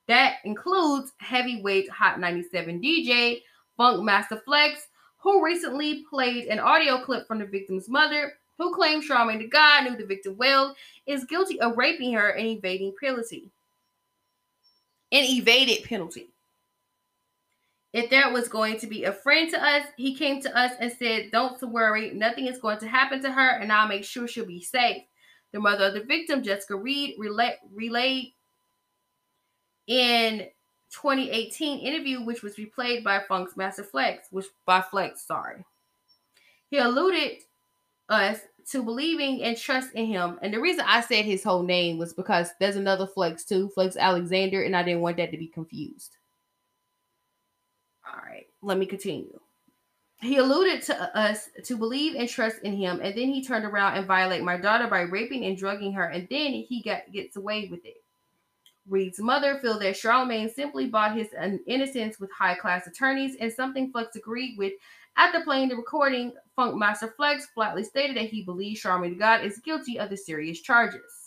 That 0.08 0.38
includes 0.46 1.12
heavyweight 1.20 1.88
Hot 1.92 2.20
97 2.20 2.82
DJ 2.82 3.44
Funk 3.78 4.04
Master 4.04 4.42
Flex, 4.44 4.88
who 5.20 5.46
recently 5.46 6.06
played 6.10 6.48
an 6.48 6.58
audio 6.58 7.04
clip 7.04 7.28
from 7.28 7.38
the 7.38 7.46
victim's 7.46 7.88
mother, 7.88 8.34
who 8.58 8.74
claimed 8.74 9.04
Charmaine 9.08 9.38
the 9.38 9.48
God 9.48 9.84
knew 9.84 9.96
the 9.96 10.08
victim 10.08 10.36
well, 10.38 10.76
is 11.06 11.24
guilty 11.26 11.62
of 11.62 11.78
raping 11.78 12.12
her 12.14 12.30
and 12.30 12.48
evading 12.48 12.96
penalty. 13.00 13.52
And 15.12 15.30
evaded 15.30 15.84
penalty. 15.84 16.31
If 17.94 18.10
there 18.10 18.32
was 18.32 18.48
going 18.48 18.80
to 18.80 18.88
be 18.88 19.04
a 19.04 19.12
friend 19.12 19.50
to 19.52 19.62
us, 19.62 19.86
he 19.98 20.16
came 20.16 20.42
to 20.42 20.58
us 20.58 20.72
and 20.80 20.92
said, 20.92 21.30
Don't 21.32 21.62
worry, 21.62 22.12
nothing 22.12 22.48
is 22.48 22.60
going 22.60 22.80
to 22.80 22.88
happen 22.88 23.22
to 23.22 23.32
her, 23.32 23.50
and 23.60 23.72
I'll 23.72 23.88
make 23.88 24.06
sure 24.06 24.28
she'll 24.28 24.46
be 24.46 24.62
safe. 24.62 25.04
The 25.52 25.60
mother 25.60 25.88
of 25.88 25.94
the 25.94 26.04
victim, 26.04 26.44
Jessica 26.44 26.78
Reed, 26.78 27.16
relay, 27.18 27.58
relayed 27.74 28.34
in 29.88 30.48
2018 30.92 31.80
interview, 31.80 32.24
which 32.24 32.44
was 32.44 32.56
replayed 32.56 33.04
by 33.04 33.22
Funk's 33.28 33.58
Master 33.58 33.84
Flex, 33.84 34.28
which 34.32 34.46
by 34.66 34.82
Flex, 34.82 35.28
sorry. 35.28 35.66
He 36.70 36.78
alluded 36.78 37.40
us 38.08 38.40
to 38.70 38.84
believing 38.84 39.44
and 39.44 39.58
trust 39.58 39.92
in 39.94 40.06
him. 40.06 40.40
And 40.42 40.54
the 40.54 40.62
reason 40.62 40.86
I 40.88 41.02
said 41.02 41.26
his 41.26 41.44
whole 41.44 41.64
name 41.64 41.98
was 41.98 42.14
because 42.14 42.52
there's 42.60 42.78
another 42.78 43.08
Flex 43.08 43.44
too, 43.44 43.70
Flex 43.70 43.98
Alexander, 43.98 44.64
and 44.64 44.76
I 44.76 44.84
didn't 44.84 45.02
want 45.02 45.18
that 45.18 45.32
to 45.32 45.38
be 45.38 45.48
confused. 45.48 46.18
All 48.08 48.20
right, 48.24 48.48
let 48.62 48.78
me 48.78 48.86
continue. 48.86 49.40
He 50.22 50.38
alluded 50.38 50.84
to 50.84 51.18
us 51.18 51.50
to 51.66 51.78
believe 51.78 52.16
and 52.16 52.30
trust 52.30 52.58
in 52.64 52.74
him, 52.76 53.00
and 53.02 53.18
then 53.18 53.30
he 53.30 53.44
turned 53.44 53.66
around 53.66 53.98
and 53.98 54.06
violate 54.06 54.44
my 54.44 54.58
daughter 54.58 54.88
by 54.88 55.02
raping 55.02 55.46
and 55.46 55.58
drugging 55.58 55.94
her, 55.94 56.06
and 56.06 56.28
then 56.30 56.54
he 56.54 56.82
got 56.84 57.12
gets 57.12 57.36
away 57.38 57.68
with 57.72 57.86
it. 57.86 57.98
Reed's 58.88 59.20
mother 59.20 59.60
feel 59.60 59.80
that 59.80 59.96
Charlamagne 59.96 60.52
simply 60.54 60.88
bought 60.88 61.16
his 61.16 61.28
innocence 61.68 62.20
with 62.20 62.32
high 62.32 62.56
class 62.56 62.88
attorneys 62.88 63.36
and 63.40 63.54
something 63.54 63.92
Flex 63.92 64.16
agreed 64.16 64.58
with. 64.58 64.74
After 65.18 65.44
playing 65.44 65.70
the 65.70 65.76
recording, 65.76 66.34
Funk 66.56 66.76
Master 66.76 67.14
Flex 67.16 67.48
flatly 67.54 67.84
stated 67.84 68.18
that 68.18 68.30
he 68.30 68.44
believes 68.44 68.82
Charlamagne 68.82 69.20
God 69.20 69.46
is 69.46 69.60
guilty 69.60 70.00
of 70.00 70.10
the 70.10 70.18
serious 70.18 70.62
charges. 70.62 71.21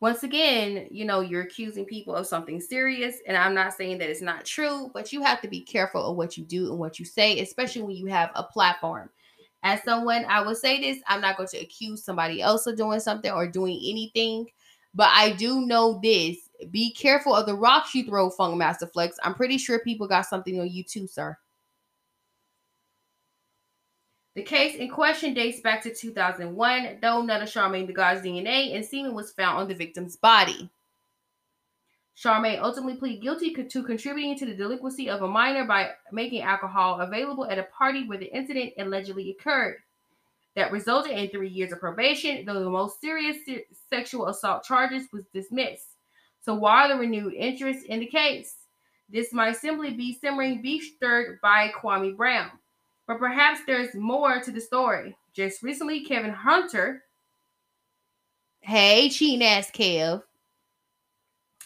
Once 0.00 0.22
again, 0.24 0.86
you 0.90 1.04
know, 1.04 1.20
you're 1.20 1.42
accusing 1.42 1.84
people 1.84 2.14
of 2.14 2.26
something 2.26 2.60
serious, 2.60 3.16
and 3.26 3.36
I'm 3.36 3.54
not 3.54 3.72
saying 3.72 3.98
that 3.98 4.10
it's 4.10 4.20
not 4.20 4.44
true, 4.44 4.90
but 4.92 5.12
you 5.12 5.22
have 5.22 5.40
to 5.40 5.48
be 5.48 5.60
careful 5.60 6.10
of 6.10 6.16
what 6.16 6.36
you 6.36 6.44
do 6.44 6.70
and 6.70 6.78
what 6.78 6.98
you 6.98 7.04
say, 7.04 7.40
especially 7.40 7.82
when 7.82 7.96
you 7.96 8.06
have 8.06 8.30
a 8.34 8.42
platform 8.42 9.08
as 9.66 9.82
someone, 9.82 10.24
I 10.28 10.40
will 10.42 10.54
say 10.54 10.80
this 10.80 11.02
I'm 11.08 11.20
not 11.20 11.36
going 11.36 11.48
to 11.48 11.58
accuse 11.58 12.04
somebody 12.04 12.40
else 12.40 12.66
of 12.66 12.76
doing 12.76 13.00
something 13.00 13.32
or 13.32 13.48
doing 13.48 13.80
anything, 13.84 14.46
but 14.94 15.08
I 15.12 15.32
do 15.32 15.62
know 15.62 15.98
this 16.02 16.36
be 16.70 16.92
careful 16.94 17.34
of 17.34 17.46
the 17.46 17.54
rocks 17.54 17.94
you 17.94 18.04
throw, 18.06 18.30
Funk 18.30 18.56
Master 18.56 18.86
Flex. 18.86 19.18
I'm 19.24 19.34
pretty 19.34 19.58
sure 19.58 19.80
people 19.80 20.06
got 20.06 20.26
something 20.26 20.60
on 20.60 20.70
you 20.70 20.84
too, 20.84 21.06
sir. 21.06 21.36
The 24.36 24.42
case 24.42 24.76
in 24.76 24.90
question 24.90 25.32
dates 25.32 25.60
back 25.60 25.82
to 25.84 25.94
2001, 25.94 26.98
though 27.00 27.22
none 27.22 27.40
of 27.40 27.48
Charlamagne 27.48 27.86
the 27.86 27.94
God's 27.94 28.20
DNA 28.20 28.76
and 28.76 28.84
semen 28.84 29.14
was 29.14 29.32
found 29.32 29.56
on 29.56 29.66
the 29.66 29.74
victim's 29.74 30.16
body. 30.16 30.68
Charmaine 32.14 32.60
ultimately 32.60 32.98
pleaded 32.98 33.22
guilty 33.22 33.54
to 33.54 33.82
contributing 33.82 34.36
to 34.36 34.44
the 34.44 34.54
delinquency 34.54 35.08
of 35.08 35.22
a 35.22 35.28
minor 35.28 35.64
by 35.64 35.92
making 36.12 36.42
alcohol 36.42 37.00
available 37.00 37.46
at 37.46 37.58
a 37.58 37.62
party 37.62 38.06
where 38.06 38.18
the 38.18 38.30
incident 38.30 38.74
allegedly 38.78 39.30
occurred. 39.30 39.78
That 40.54 40.70
resulted 40.70 41.12
in 41.12 41.30
three 41.30 41.48
years 41.48 41.72
of 41.72 41.80
probation, 41.80 42.44
though 42.44 42.62
the 42.62 42.68
most 42.68 43.00
serious 43.00 43.38
sexual 43.88 44.28
assault 44.28 44.64
charges 44.64 45.06
was 45.14 45.24
dismissed. 45.32 45.96
So, 46.42 46.54
why 46.54 46.88
the 46.88 46.96
renewed 46.96 47.32
interest 47.32 47.86
in 47.86 48.00
the 48.00 48.06
case? 48.06 48.54
This 49.08 49.32
might 49.32 49.56
simply 49.56 49.94
be 49.94 50.12
simmering 50.12 50.60
beef 50.60 50.92
stirred 50.96 51.38
by 51.40 51.72
Kwame 51.82 52.14
Brown. 52.14 52.50
But 53.06 53.18
perhaps 53.18 53.60
there's 53.66 53.94
more 53.94 54.40
to 54.40 54.50
the 54.50 54.60
story. 54.60 55.16
Just 55.32 55.62
recently, 55.62 56.04
Kevin 56.04 56.32
Hunter, 56.32 57.04
hey, 58.60 59.08
cheating 59.10 59.46
ass 59.46 59.70
Kev, 59.70 60.22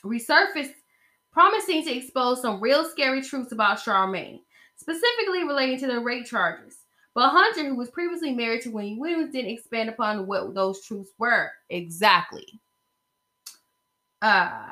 resurfaced, 0.05 0.74
promising 1.33 1.85
to 1.85 1.96
expose 1.96 2.42
some 2.42 2.61
real 2.61 2.85
scary 2.85 3.22
truths 3.22 3.53
about 3.53 3.79
Charmaine, 3.79 4.40
specifically 4.76 5.44
relating 5.44 5.79
to 5.79 5.87
the 5.87 6.00
rape 6.00 6.26
charges. 6.26 6.76
But 7.14 7.31
Hunter, 7.31 7.68
who 7.68 7.76
was 7.76 7.90
previously 7.90 8.33
married 8.33 8.62
to 8.62 8.70
Wendy 8.70 8.98
Williams, 8.98 9.33
didn't 9.33 9.50
expand 9.50 9.88
upon 9.88 10.26
what 10.26 10.55
those 10.55 10.85
truths 10.85 11.11
were 11.18 11.50
exactly. 11.68 12.61
Uh, 14.22 14.62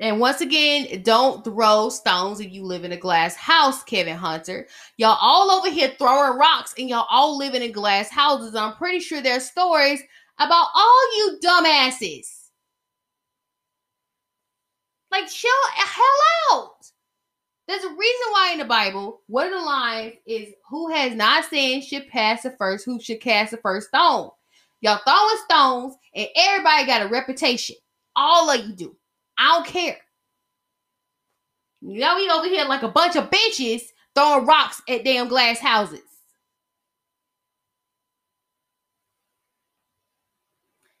and 0.00 0.18
once 0.18 0.40
again, 0.40 1.02
don't 1.02 1.44
throw 1.44 1.88
stones 1.90 2.40
if 2.40 2.50
you 2.50 2.64
live 2.64 2.84
in 2.84 2.92
a 2.92 2.96
glass 2.96 3.36
house, 3.36 3.84
Kevin 3.84 4.16
Hunter. 4.16 4.66
Y'all 4.96 5.18
all 5.20 5.50
over 5.52 5.70
here 5.70 5.92
throwing 5.98 6.38
rocks 6.38 6.74
and 6.76 6.88
y'all 6.88 7.06
all 7.08 7.38
living 7.38 7.62
in 7.62 7.70
glass 7.70 8.10
houses. 8.10 8.56
I'm 8.56 8.74
pretty 8.74 9.00
sure 9.00 9.20
there's 9.20 9.44
stories 9.44 10.02
about 10.38 10.66
all 10.74 11.16
you 11.16 11.38
dumbasses 11.44 12.40
like, 15.10 15.28
chill 15.28 15.50
hell 15.74 16.04
out. 16.52 16.76
There's 17.66 17.84
a 17.84 17.88
reason 17.88 18.32
why 18.32 18.50
in 18.52 18.58
the 18.58 18.64
Bible, 18.64 19.20
one 19.26 19.46
of 19.46 19.52
the 19.52 19.60
lines 19.60 20.14
is 20.26 20.52
who 20.68 20.90
has 20.92 21.14
not 21.14 21.44
sinned 21.44 21.84
should 21.84 22.08
pass 22.08 22.42
the 22.42 22.50
first, 22.52 22.84
who 22.84 23.00
should 23.00 23.20
cast 23.20 23.52
the 23.52 23.56
first 23.58 23.88
stone. 23.88 24.30
Y'all 24.80 25.00
throwing 25.04 25.36
stones, 25.44 25.94
and 26.14 26.28
everybody 26.36 26.86
got 26.86 27.02
a 27.02 27.08
reputation. 27.08 27.76
All 28.16 28.50
of 28.50 28.66
you 28.66 28.74
do. 28.74 28.96
I 29.40 29.56
don't 29.56 29.66
care. 29.66 29.96
Now 31.80 32.16
we 32.16 32.28
over 32.28 32.46
here 32.46 32.66
like 32.66 32.82
a 32.82 32.88
bunch 32.88 33.16
of 33.16 33.30
bitches 33.30 33.80
throwing 34.14 34.44
rocks 34.44 34.82
at 34.86 35.02
damn 35.02 35.28
glass 35.28 35.58
houses. 35.58 36.02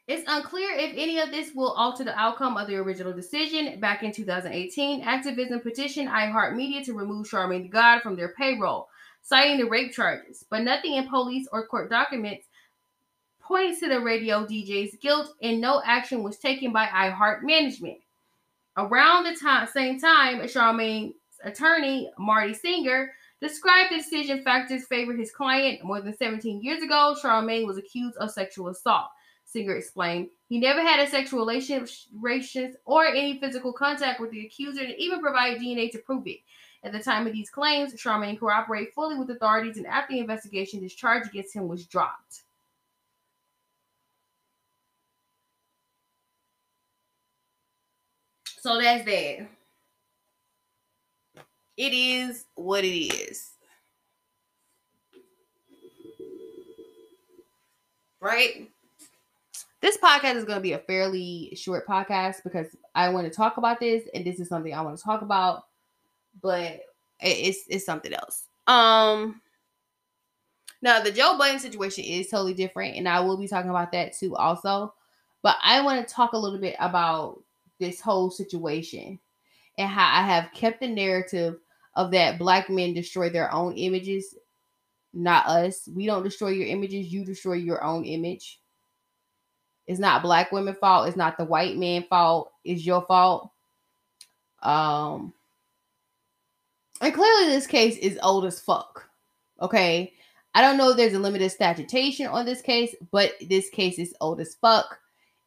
It's 0.08 0.24
unclear 0.26 0.70
if 0.72 0.94
any 0.96 1.20
of 1.20 1.30
this 1.30 1.52
will 1.54 1.72
alter 1.72 2.02
the 2.02 2.18
outcome 2.18 2.56
of 2.56 2.66
the 2.66 2.76
original 2.76 3.12
decision. 3.12 3.78
Back 3.78 4.02
in 4.02 4.10
2018, 4.10 5.02
activism 5.02 5.60
petitioned 5.60 6.08
iHeartMedia 6.08 6.82
to 6.86 6.94
remove 6.94 7.28
Charlamagne 7.28 7.64
the 7.64 7.68
God 7.68 8.00
from 8.00 8.16
their 8.16 8.32
payroll, 8.32 8.88
citing 9.22 9.58
the 9.58 9.68
rape 9.68 9.92
charges. 9.92 10.44
But 10.48 10.62
nothing 10.62 10.94
in 10.94 11.08
police 11.08 11.46
or 11.52 11.66
court 11.66 11.90
documents 11.90 12.46
points 13.40 13.80
to 13.80 13.88
the 13.88 14.00
radio 14.00 14.46
DJ's 14.46 14.96
guilt, 14.96 15.34
and 15.42 15.60
no 15.60 15.82
action 15.84 16.22
was 16.22 16.38
taken 16.38 16.72
by 16.72 16.86
iHeart 16.86 17.42
management. 17.42 17.98
Around 18.76 19.24
the 19.24 19.36
time, 19.36 19.66
same 19.66 19.98
time, 19.98 20.40
Charlamagne's 20.40 21.14
attorney, 21.44 22.10
Marty 22.18 22.54
Singer, 22.54 23.12
described 23.40 23.90
the 23.90 23.96
decision 23.96 24.44
factors 24.44 24.86
favored 24.86 25.18
his 25.18 25.32
client. 25.32 25.82
More 25.82 26.00
than 26.00 26.16
17 26.16 26.62
years 26.62 26.82
ago, 26.82 27.16
Charlamagne 27.22 27.66
was 27.66 27.78
accused 27.78 28.16
of 28.18 28.30
sexual 28.30 28.68
assault. 28.68 29.08
Singer 29.44 29.74
explained. 29.74 30.28
He 30.48 30.60
never 30.60 30.80
had 30.80 31.00
a 31.00 31.10
sexual 31.10 31.40
relations 31.40 32.06
or 32.84 33.06
any 33.06 33.40
physical 33.40 33.72
contact 33.72 34.20
with 34.20 34.30
the 34.30 34.46
accuser 34.46 34.82
and 34.82 34.94
even 34.96 35.20
provided 35.20 35.60
DNA 35.60 35.90
to 35.90 35.98
prove 35.98 36.26
it. 36.26 36.38
At 36.84 36.92
the 36.92 37.00
time 37.00 37.26
of 37.26 37.32
these 37.32 37.50
claims, 37.50 37.92
Charmaine 37.94 38.38
cooperated 38.38 38.94
fully 38.94 39.18
with 39.18 39.30
authorities, 39.30 39.76
and 39.76 39.86
after 39.86 40.14
the 40.14 40.20
investigation, 40.20 40.80
this 40.80 40.94
charge 40.94 41.26
against 41.26 41.54
him 41.54 41.66
was 41.66 41.86
dropped. 41.86 42.42
So 48.60 48.78
that's 48.80 49.04
that. 49.06 49.48
It 51.76 51.92
is 51.94 52.44
what 52.54 52.84
it 52.84 52.88
is. 52.88 53.52
Right? 58.20 58.68
this 59.80 59.96
podcast 59.96 60.36
is 60.36 60.44
going 60.44 60.58
to 60.58 60.62
be 60.62 60.72
a 60.72 60.78
fairly 60.78 61.54
short 61.56 61.86
podcast 61.86 62.42
because 62.44 62.76
I 62.94 63.08
want 63.08 63.26
to 63.26 63.34
talk 63.34 63.56
about 63.56 63.80
this, 63.80 64.04
and 64.14 64.24
this 64.24 64.38
is 64.38 64.48
something 64.48 64.74
I 64.74 64.82
want 64.82 64.98
to 64.98 65.02
talk 65.02 65.22
about, 65.22 65.64
but 66.42 66.80
it's 67.20 67.64
it's 67.68 67.86
something 67.86 68.12
else. 68.12 68.44
Um, 68.66 69.40
now 70.82 71.00
the 71.00 71.10
Joe 71.10 71.36
Budden 71.38 71.58
situation 71.58 72.04
is 72.04 72.28
totally 72.28 72.54
different, 72.54 72.96
and 72.96 73.08
I 73.08 73.20
will 73.20 73.38
be 73.38 73.48
talking 73.48 73.70
about 73.70 73.92
that 73.92 74.12
too, 74.12 74.36
also. 74.36 74.92
But 75.42 75.56
I 75.62 75.80
want 75.80 76.06
to 76.06 76.14
talk 76.14 76.34
a 76.34 76.38
little 76.38 76.58
bit 76.58 76.76
about 76.78 77.42
this 77.80 78.00
whole 78.00 78.30
situation 78.30 79.18
and 79.78 79.88
how 79.88 80.22
I 80.22 80.24
have 80.24 80.52
kept 80.54 80.80
the 80.80 80.88
narrative 80.88 81.58
of 81.96 82.12
that 82.12 82.38
black 82.38 82.70
men 82.70 82.94
destroy 82.94 83.30
their 83.30 83.52
own 83.52 83.72
images, 83.74 84.36
not 85.12 85.46
us. 85.46 85.88
We 85.92 86.06
don't 86.06 86.22
destroy 86.22 86.50
your 86.50 86.68
images; 86.68 87.12
you 87.12 87.24
destroy 87.24 87.54
your 87.54 87.82
own 87.82 88.04
image 88.04 88.60
it's 89.90 89.98
not 89.98 90.22
black 90.22 90.52
women 90.52 90.76
fault. 90.76 91.08
It's 91.08 91.16
not 91.16 91.36
the 91.36 91.44
white 91.44 91.76
man 91.76 92.04
fault. 92.08 92.52
It's 92.64 92.86
your 92.86 93.02
fault. 93.02 93.50
Um, 94.62 95.32
and 97.00 97.12
clearly 97.12 97.48
this 97.48 97.66
case 97.66 97.96
is 97.96 98.16
old 98.22 98.44
as 98.44 98.60
fuck. 98.60 99.10
Okay. 99.60 100.12
I 100.54 100.62
don't 100.62 100.76
know 100.76 100.90
if 100.90 100.96
there's 100.96 101.14
a 101.14 101.18
limited 101.18 101.50
statutation 101.50 102.28
on 102.28 102.46
this 102.46 102.62
case, 102.62 102.94
but 103.10 103.32
this 103.48 103.68
case 103.68 103.98
is 103.98 104.14
old 104.20 104.40
as 104.40 104.54
fuck. 104.54 104.96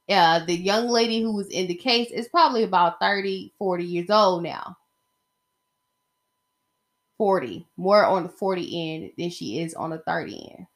Uh, 0.10 0.44
the 0.46 0.56
young 0.56 0.90
lady 0.90 1.22
who 1.22 1.34
was 1.34 1.48
in 1.48 1.68
the 1.68 1.76
case 1.76 2.12
is 2.12 2.28
probably 2.28 2.64
about 2.64 3.00
30, 3.00 3.54
40 3.58 3.86
years 3.86 4.10
old 4.10 4.44
now. 4.44 4.78
40, 7.18 7.66
more 7.78 8.06
on 8.06 8.24
the 8.24 8.30
40 8.30 8.96
end 8.96 9.12
than 9.18 9.30
she 9.30 9.60
is 9.60 9.74
on 9.76 9.92
the 9.92 10.00
30 10.00 10.56
end. 10.58 10.68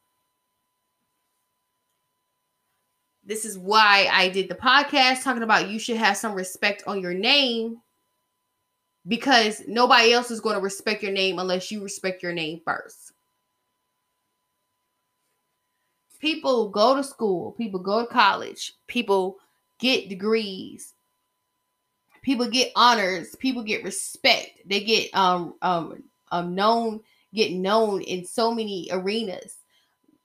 This 3.25 3.43
is 3.43 3.57
why 3.57 4.09
I 4.09 4.29
did 4.29 4.47
the 4.47 4.55
podcast 4.55 5.23
talking 5.23 5.43
about 5.43 5.69
you 5.69 5.79
should 5.79 5.97
have 5.97 6.15
some 6.15 6.33
respect 6.33 6.83
on 6.87 7.01
your 7.01 7.13
name 7.13 7.81
because 9.05 9.61
nobody 9.67 10.13
else 10.13 10.31
is 10.31 10.39
going 10.39 10.55
to 10.55 10.61
respect 10.61 11.03
your 11.03 11.11
name 11.11 11.39
unless 11.39 11.69
you 11.69 11.83
respect 11.83 12.23
your 12.23 12.31
name 12.31 12.61
first. 12.63 13.11
People 16.19 16.69
go 16.69 16.95
to 16.95 17.03
school, 17.03 17.51
people 17.51 17.79
go 17.79 18.05
to 18.05 18.11
college, 18.11 18.73
people 18.87 19.37
get 19.79 20.09
degrees, 20.09 20.93
people 22.23 22.47
get 22.49 22.71
honors, 22.75 23.35
people 23.35 23.63
get 23.63 23.83
respect. 23.83 24.59
They 24.65 24.81
get 24.81 25.13
um 25.13 25.55
um 25.61 26.03
um 26.31 26.55
known, 26.55 27.01
get 27.33 27.51
known 27.53 28.01
in 28.01 28.25
so 28.25 28.53
many 28.53 28.89
arenas. 28.91 29.57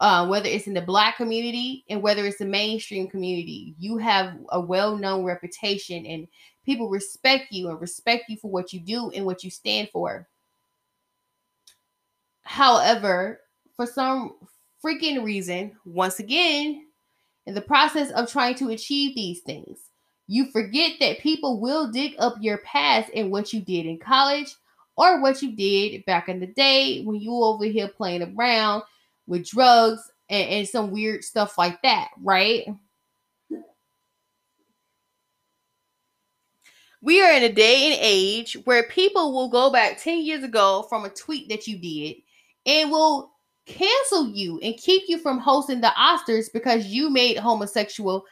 Uh, 0.01 0.27
whether 0.27 0.49
it's 0.49 0.67
in 0.67 0.75
the 0.75 0.81
black 0.81 1.17
community 1.17 1.85
and 1.89 2.03
whether 2.03 2.27
it's 2.27 2.39
the 2.39 2.45
mainstream 2.45 3.07
community, 3.07 3.73
you 3.79 3.99
have 3.99 4.37
a 4.49 4.61
well-known 4.61 5.23
reputation 5.23 6.05
and 6.07 6.27
people 6.67 6.89
respect 6.89 7.53
you 7.53 7.69
and 7.69 7.81
respect 7.81 8.25
you 8.29 8.37
for 8.37 8.51
what 8.51 8.73
you 8.73 8.81
do 8.81 9.13
and 9.13 9.25
what 9.25 9.45
you 9.45 9.51
stand 9.51 9.89
for. 9.93 10.27
However, 12.43 13.43
for 13.77 13.87
some 13.87 14.35
freaking 14.85 15.25
reason, 15.25 15.73
once 15.85 16.19
again, 16.19 16.87
in 17.47 17.55
the 17.55 17.61
process 17.61 18.11
of 18.13 18.31
trying 18.31 18.55
to 18.57 18.71
achieve 18.71 19.15
these 19.15 19.41
things, 19.41 19.79
you 20.27 20.51
forget 20.51 20.93
that 21.01 21.21
people 21.21 21.61
will 21.61 21.91
dig 21.91 22.15
up 22.19 22.35
your 22.41 22.59
past 22.59 23.11
and 23.15 23.31
what 23.31 23.53
you 23.53 23.61
did 23.61 23.87
in 23.87 23.99
college 23.99 24.55
or 24.97 25.21
what 25.21 25.43
you 25.43 25.53
did 25.53 26.05
back 26.05 26.29
in 26.29 26.41
the 26.41 26.47
day 26.47 27.03
when 27.03 27.17
you 27.17 27.33
were 27.33 27.47
over 27.47 27.65
here 27.65 27.89
playing 27.89 28.35
around 28.37 28.83
with 29.27 29.49
drugs 29.49 30.11
and, 30.29 30.49
and 30.49 30.69
some 30.69 30.91
weird 30.91 31.25
stuff 31.25 31.59
like 31.59 31.81
that, 31.83 32.11
right? 32.23 32.67
we 37.03 37.21
are 37.21 37.33
in 37.33 37.43
a 37.43 37.53
day 37.53 37.93
and 37.93 37.99
age 38.01 38.57
where 38.65 38.85
people 38.85 39.35
will 39.35 39.49
go 39.49 39.71
back 39.71 40.01
10 40.01 40.21
years 40.21 40.45
ago 40.45 40.87
from 40.89 41.05
a 41.05 41.11
tweet 41.11 41.49
that 41.49 41.67
you 41.67 41.77
did 41.79 42.17
and 42.65 42.91
will 42.91 43.33
cancel 43.67 44.29
you 44.29 44.59
and 44.61 44.77
keep 44.77 45.05
you 45.09 45.19
from 45.19 45.39
hosting 45.39 45.81
the 45.81 45.93
Oscars 45.99 46.53
because 46.53 46.87
you 46.87 47.11
made 47.11 47.37
homosexual 47.37 48.25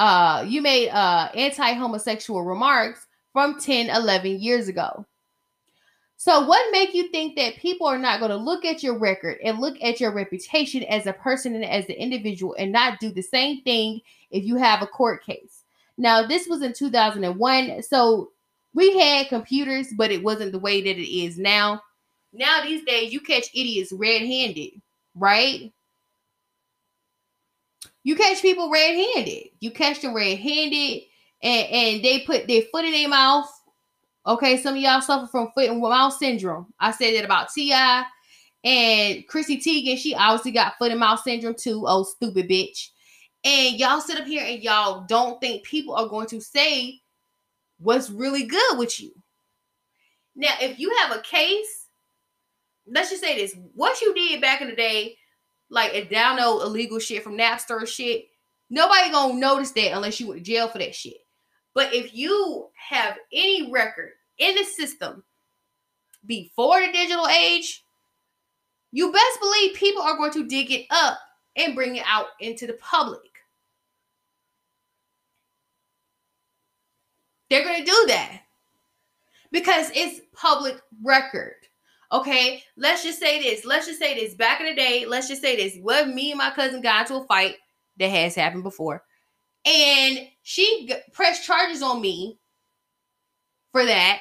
uh 0.00 0.44
you 0.46 0.60
made 0.60 0.88
uh 0.90 1.28
anti-homosexual 1.34 2.42
remarks 2.42 3.06
from 3.32 3.58
10 3.60 3.90
11 3.90 4.40
years 4.40 4.66
ago 4.66 5.06
so 6.16 6.44
what 6.46 6.72
make 6.72 6.94
you 6.94 7.08
think 7.10 7.36
that 7.36 7.56
people 7.56 7.86
are 7.86 7.98
not 7.98 8.18
going 8.18 8.30
to 8.30 8.36
look 8.36 8.64
at 8.64 8.82
your 8.82 8.98
record 8.98 9.38
and 9.44 9.60
look 9.60 9.76
at 9.80 10.00
your 10.00 10.12
reputation 10.12 10.82
as 10.84 11.06
a 11.06 11.12
person 11.12 11.54
and 11.54 11.64
as 11.64 11.84
an 11.84 11.94
individual 11.94 12.56
and 12.58 12.72
not 12.72 12.98
do 12.98 13.12
the 13.12 13.22
same 13.22 13.62
thing 13.62 14.00
if 14.32 14.44
you 14.44 14.56
have 14.56 14.82
a 14.82 14.86
court 14.86 15.24
case 15.24 15.64
now, 15.96 16.26
this 16.26 16.46
was 16.46 16.62
in 16.62 16.72
2001. 16.72 17.82
So 17.82 18.30
we 18.72 18.98
had 18.98 19.28
computers, 19.28 19.88
but 19.96 20.10
it 20.10 20.22
wasn't 20.22 20.52
the 20.52 20.58
way 20.58 20.80
that 20.80 20.98
it 20.98 21.16
is 21.16 21.38
now. 21.38 21.80
Now, 22.34 22.64
these 22.64 22.84
days, 22.84 23.12
you 23.12 23.20
catch 23.20 23.48
idiots 23.54 23.92
red 23.92 24.22
handed, 24.22 24.72
right? 25.14 25.72
You 28.02 28.16
catch 28.16 28.42
people 28.42 28.70
red 28.70 28.94
handed. 28.94 29.50
You 29.60 29.70
catch 29.70 30.00
them 30.00 30.14
red 30.14 30.38
handed 30.38 31.02
and, 31.42 31.66
and 31.68 32.04
they 32.04 32.20
put 32.26 32.48
their 32.48 32.62
foot 32.72 32.84
in 32.84 32.92
their 32.92 33.08
mouth. 33.08 33.48
Okay, 34.26 34.56
some 34.56 34.74
of 34.74 34.80
y'all 34.80 35.00
suffer 35.00 35.26
from 35.26 35.52
foot 35.54 35.68
and 35.68 35.80
mouth 35.80 36.14
syndrome. 36.14 36.66
I 36.80 36.90
said 36.90 37.14
that 37.14 37.24
about 37.24 37.50
T.I. 37.54 38.04
and 38.64 39.28
Chrissy 39.28 39.58
Teigen. 39.58 39.96
She 39.96 40.14
obviously 40.14 40.50
got 40.50 40.74
foot 40.78 40.90
and 40.90 41.00
mouth 41.00 41.20
syndrome 41.20 41.54
too. 41.54 41.84
Oh, 41.86 42.02
stupid 42.02 42.48
bitch. 42.48 42.90
And 43.44 43.78
y'all 43.78 44.00
sit 44.00 44.18
up 44.18 44.26
here 44.26 44.44
and 44.44 44.62
y'all 44.62 45.04
don't 45.06 45.40
think 45.40 45.64
people 45.64 45.94
are 45.94 46.08
going 46.08 46.26
to 46.28 46.40
say 46.40 47.00
what's 47.78 48.10
really 48.10 48.44
good 48.44 48.78
with 48.78 48.98
you. 48.98 49.12
Now, 50.34 50.54
if 50.60 50.80
you 50.80 50.94
have 51.02 51.16
a 51.16 51.22
case, 51.22 51.83
let's 52.86 53.10
just 53.10 53.22
say 53.22 53.36
this 53.36 53.54
what 53.74 54.00
you 54.00 54.14
did 54.14 54.40
back 54.40 54.60
in 54.60 54.68
the 54.68 54.76
day, 54.76 55.16
like 55.70 55.92
a 55.94 56.06
download 56.06 56.62
illegal 56.62 56.98
shit 56.98 57.22
from 57.22 57.36
Napster 57.36 57.86
shit, 57.86 58.26
nobody 58.70 59.10
gonna 59.10 59.34
notice 59.34 59.72
that 59.72 59.92
unless 59.92 60.20
you 60.20 60.28
went 60.28 60.40
to 60.40 60.44
jail 60.44 60.68
for 60.68 60.78
that 60.78 60.94
shit. 60.94 61.16
But 61.74 61.92
if 61.92 62.14
you 62.14 62.68
have 62.88 63.16
any 63.32 63.70
record 63.70 64.10
in 64.38 64.54
the 64.54 64.64
system 64.64 65.24
before 66.24 66.80
the 66.80 66.92
digital 66.92 67.26
age, 67.26 67.84
you 68.92 69.12
best 69.12 69.40
believe 69.40 69.74
people 69.74 70.02
are 70.02 70.16
going 70.16 70.32
to 70.32 70.46
dig 70.46 70.70
it 70.70 70.86
up 70.90 71.18
and 71.56 71.74
bring 71.74 71.96
it 71.96 72.04
out 72.06 72.26
into 72.40 72.66
the 72.66 72.74
public. 72.74 73.20
They're 77.50 77.64
going 77.64 77.84
to 77.84 77.90
do 77.90 78.04
that 78.08 78.40
because 79.50 79.90
it's 79.94 80.20
public 80.32 80.80
record. 81.02 81.54
Okay, 82.12 82.62
let's 82.76 83.02
just 83.02 83.18
say 83.18 83.40
this. 83.40 83.64
Let's 83.64 83.86
just 83.86 83.98
say 83.98 84.14
this. 84.14 84.34
Back 84.34 84.60
in 84.60 84.66
the 84.66 84.74
day, 84.74 85.04
let's 85.06 85.28
just 85.28 85.42
say 85.42 85.56
this. 85.56 85.76
What 85.80 86.08
me 86.08 86.30
and 86.30 86.38
my 86.38 86.50
cousin 86.50 86.80
got 86.80 87.02
into 87.02 87.22
a 87.22 87.26
fight 87.26 87.56
that 87.98 88.08
has 88.08 88.34
happened 88.34 88.62
before, 88.62 89.02
and 89.64 90.18
she 90.42 90.90
pressed 91.12 91.44
charges 91.44 91.82
on 91.82 92.00
me 92.00 92.38
for 93.72 93.84
that. 93.84 94.20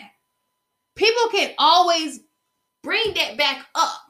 People 0.95 1.27
can 1.31 1.51
always 1.57 2.21
bring 2.83 3.13
that 3.15 3.37
back 3.37 3.65
up, 3.75 4.01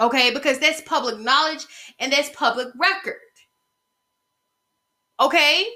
okay, 0.00 0.32
because 0.32 0.58
that's 0.58 0.80
public 0.82 1.18
knowledge 1.18 1.66
and 1.98 2.12
that's 2.12 2.30
public 2.30 2.68
record. 2.78 3.16
Okay, 5.20 5.66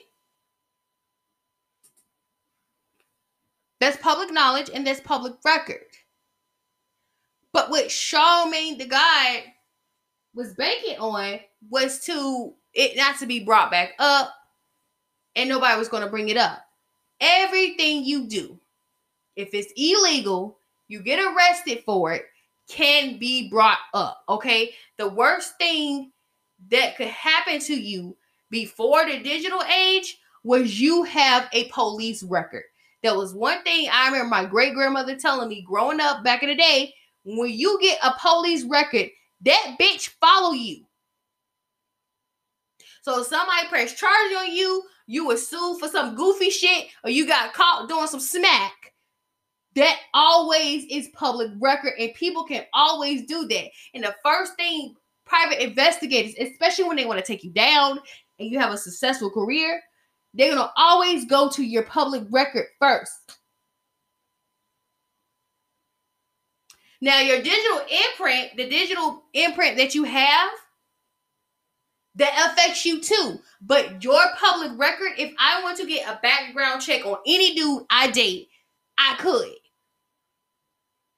That's 3.80 3.96
public 3.98 4.32
knowledge 4.32 4.70
and 4.72 4.86
that's 4.86 5.00
public 5.00 5.34
record. 5.44 5.84
But 7.56 7.70
what 7.70 7.86
Charlamagne 7.86 8.76
the 8.76 8.84
God 8.84 9.40
was 10.34 10.52
banking 10.52 10.98
on 10.98 11.40
was 11.70 12.00
to 12.00 12.52
it 12.74 12.98
not 12.98 13.18
to 13.20 13.26
be 13.26 13.44
brought 13.44 13.70
back 13.70 13.94
up, 13.98 14.30
and 15.34 15.48
nobody 15.48 15.78
was 15.78 15.88
going 15.88 16.02
to 16.02 16.10
bring 16.10 16.28
it 16.28 16.36
up. 16.36 16.62
Everything 17.18 18.04
you 18.04 18.26
do, 18.26 18.60
if 19.36 19.54
it's 19.54 19.72
illegal, 19.74 20.58
you 20.88 21.00
get 21.00 21.18
arrested 21.18 21.82
for 21.86 22.12
it, 22.12 22.26
can 22.68 23.18
be 23.18 23.48
brought 23.48 23.78
up. 23.94 24.22
Okay. 24.28 24.74
The 24.98 25.08
worst 25.08 25.56
thing 25.56 26.12
that 26.70 26.98
could 26.98 27.08
happen 27.08 27.58
to 27.60 27.74
you 27.74 28.18
before 28.50 29.06
the 29.06 29.20
digital 29.20 29.62
age 29.62 30.18
was 30.44 30.78
you 30.78 31.04
have 31.04 31.48
a 31.54 31.70
police 31.70 32.22
record. 32.22 32.64
There 33.02 33.16
was 33.16 33.32
one 33.32 33.62
thing 33.62 33.88
I 33.90 34.08
remember 34.08 34.28
my 34.28 34.44
great 34.44 34.74
grandmother 34.74 35.16
telling 35.16 35.48
me 35.48 35.64
growing 35.66 36.00
up 36.00 36.22
back 36.22 36.42
in 36.42 36.50
the 36.50 36.54
day 36.54 36.92
when 37.26 37.50
you 37.50 37.78
get 37.82 37.98
a 38.02 38.14
police 38.20 38.64
record, 38.64 39.08
that 39.42 39.76
bitch 39.80 40.08
follow 40.20 40.52
you. 40.52 40.84
So 43.02 43.20
if 43.20 43.26
somebody 43.26 43.68
press 43.68 43.94
charge 43.94 44.32
on 44.36 44.52
you, 44.52 44.82
you 45.06 45.26
were 45.26 45.36
sued 45.36 45.78
for 45.78 45.88
some 45.88 46.14
goofy 46.14 46.50
shit, 46.50 46.88
or 47.04 47.10
you 47.10 47.26
got 47.26 47.52
caught 47.52 47.88
doing 47.88 48.06
some 48.06 48.20
smack. 48.20 48.92
That 49.74 49.98
always 50.14 50.86
is 50.90 51.08
public 51.12 51.50
record, 51.60 51.92
and 51.98 52.14
people 52.14 52.44
can 52.44 52.64
always 52.72 53.26
do 53.26 53.46
that. 53.48 53.66
And 53.94 54.04
the 54.04 54.14
first 54.24 54.54
thing 54.56 54.94
private 55.24 55.62
investigators, 55.62 56.34
especially 56.40 56.84
when 56.84 56.96
they 56.96 57.04
want 57.04 57.18
to 57.18 57.24
take 57.24 57.44
you 57.44 57.50
down 57.50 58.00
and 58.38 58.50
you 58.50 58.58
have 58.58 58.72
a 58.72 58.78
successful 58.78 59.30
career, 59.30 59.82
they're 60.34 60.54
to 60.54 60.70
always 60.76 61.24
go 61.26 61.48
to 61.50 61.62
your 61.64 61.82
public 61.82 62.24
record 62.30 62.66
first. 62.80 63.38
Now, 67.00 67.20
your 67.20 67.42
digital 67.42 67.80
imprint, 68.08 68.56
the 68.56 68.68
digital 68.68 69.22
imprint 69.34 69.76
that 69.76 69.94
you 69.94 70.04
have, 70.04 70.50
that 72.16 72.50
affects 72.50 72.84
you 72.84 73.00
too. 73.00 73.38
But 73.60 74.02
your 74.02 74.20
public 74.38 74.78
record, 74.78 75.12
if 75.18 75.34
I 75.38 75.62
want 75.62 75.76
to 75.78 75.86
get 75.86 76.08
a 76.08 76.18
background 76.22 76.80
check 76.80 77.04
on 77.04 77.18
any 77.26 77.54
dude 77.54 77.84
I 77.90 78.10
date, 78.10 78.48
I 78.98 79.16
could. 79.18 79.52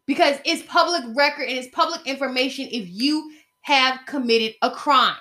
Because 0.06 0.38
it's 0.44 0.62
public 0.62 1.02
record 1.14 1.48
and 1.48 1.58
it's 1.58 1.74
public 1.74 2.06
information 2.06 2.66
if 2.70 2.88
you 2.88 3.30
have 3.60 4.00
committed 4.06 4.54
a 4.62 4.70
crime. 4.70 5.14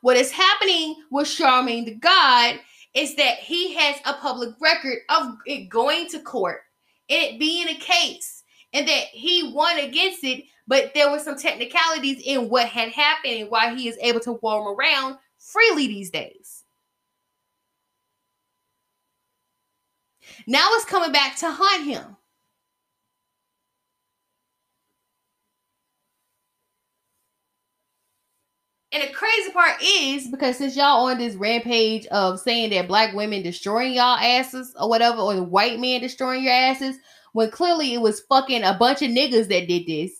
What 0.00 0.16
is 0.16 0.30
happening 0.30 0.94
with 1.10 1.26
Charmaine 1.26 1.86
the 1.86 1.94
God 1.94 2.60
is 2.94 3.16
that 3.16 3.38
he 3.38 3.74
has 3.74 3.96
a 4.04 4.12
public 4.14 4.50
record 4.60 4.98
of 5.08 5.34
it 5.46 5.68
going 5.68 6.08
to 6.10 6.20
court 6.20 6.60
it 7.08 7.38
being 7.38 7.68
a 7.68 7.74
case 7.74 8.42
and 8.72 8.86
that 8.86 9.04
he 9.12 9.52
won 9.54 9.78
against 9.78 10.22
it, 10.24 10.44
but 10.66 10.92
there 10.94 11.10
were 11.10 11.18
some 11.18 11.38
technicalities 11.38 12.22
in 12.24 12.48
what 12.48 12.66
had 12.66 12.90
happened 12.90 13.34
and 13.34 13.50
why 13.50 13.74
he 13.74 13.88
is 13.88 13.96
able 14.00 14.20
to 14.20 14.38
roam 14.42 14.68
around 14.68 15.16
freely 15.38 15.86
these 15.86 16.10
days. 16.10 16.64
Now 20.46 20.68
it's 20.72 20.84
coming 20.84 21.12
back 21.12 21.36
to 21.36 21.50
hunt 21.50 21.84
him. 21.84 22.17
And 28.92 29.02
the 29.02 29.12
crazy 29.12 29.50
part 29.52 29.82
is 29.82 30.28
because 30.28 30.56
since 30.56 30.74
y'all 30.74 31.06
on 31.06 31.18
this 31.18 31.34
rampage 31.34 32.06
of 32.06 32.40
saying 32.40 32.70
that 32.70 32.88
black 32.88 33.14
women 33.14 33.42
destroying 33.42 33.92
y'all 33.92 34.16
asses 34.16 34.74
or 34.80 34.88
whatever, 34.88 35.20
or 35.20 35.34
the 35.34 35.42
white 35.42 35.78
men 35.78 36.00
destroying 36.00 36.42
your 36.44 36.54
asses, 36.54 36.96
when 37.32 37.50
clearly 37.50 37.92
it 37.92 38.00
was 38.00 38.22
fucking 38.28 38.62
a 38.62 38.74
bunch 38.74 39.02
of 39.02 39.10
niggas 39.10 39.48
that 39.48 39.68
did 39.68 39.86
this. 39.86 40.12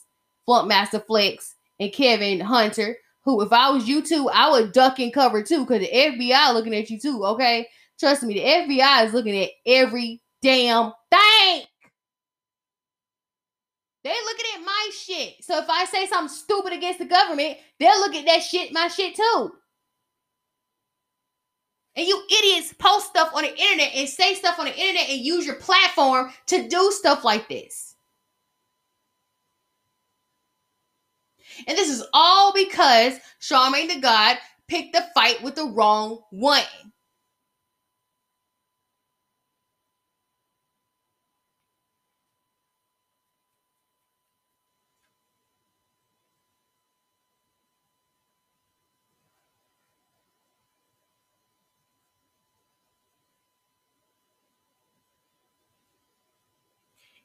Flunk 0.44 0.68
Master 0.68 1.00
Flex 1.00 1.54
and 1.80 1.92
Kevin 1.92 2.40
Hunter, 2.40 2.96
who 3.24 3.40
if 3.42 3.52
I 3.52 3.70
was 3.70 3.88
you 3.88 4.02
two, 4.02 4.28
I 4.28 4.50
would 4.50 4.72
duck 4.72 4.98
and 4.98 5.12
cover 5.12 5.42
too, 5.42 5.64
because 5.64 5.80
the 5.80 5.92
FBI 5.92 6.52
looking 6.52 6.74
at 6.74 6.90
you 6.90 6.98
too, 6.98 7.24
okay? 7.24 7.66
Trust 7.98 8.22
me, 8.22 8.34
the 8.34 8.44
FBI 8.44 9.06
is 9.06 9.14
looking 9.14 9.38
at 9.38 9.50
every 9.66 10.22
damn 10.42 10.92
thing. 11.10 11.62
They 14.08 14.14
looking 14.24 14.46
at 14.54 14.64
my 14.64 14.90
shit. 14.98 15.44
So 15.44 15.58
if 15.58 15.68
I 15.68 15.84
say 15.84 16.06
something 16.06 16.34
stupid 16.34 16.72
against 16.72 16.98
the 16.98 17.04
government, 17.04 17.58
they'll 17.78 18.00
look 18.00 18.14
at 18.14 18.24
that 18.24 18.42
shit, 18.42 18.72
my 18.72 18.88
shit 18.88 19.14
too. 19.14 19.52
And 21.94 22.06
you 22.06 22.22
idiots 22.26 22.72
post 22.72 23.08
stuff 23.08 23.32
on 23.34 23.42
the 23.42 23.50
internet 23.50 23.94
and 23.94 24.08
say 24.08 24.32
stuff 24.32 24.58
on 24.58 24.64
the 24.64 24.74
internet 24.74 25.10
and 25.10 25.20
use 25.20 25.44
your 25.44 25.56
platform 25.56 26.32
to 26.46 26.66
do 26.68 26.90
stuff 26.90 27.22
like 27.22 27.50
this. 27.50 27.96
And 31.66 31.76
this 31.76 31.90
is 31.90 32.02
all 32.14 32.54
because 32.54 33.18
Charmaine 33.42 33.92
the 33.92 34.00
God 34.00 34.38
picked 34.68 34.94
the 34.94 35.04
fight 35.14 35.42
with 35.42 35.54
the 35.54 35.66
wrong 35.66 36.20
one. 36.30 36.62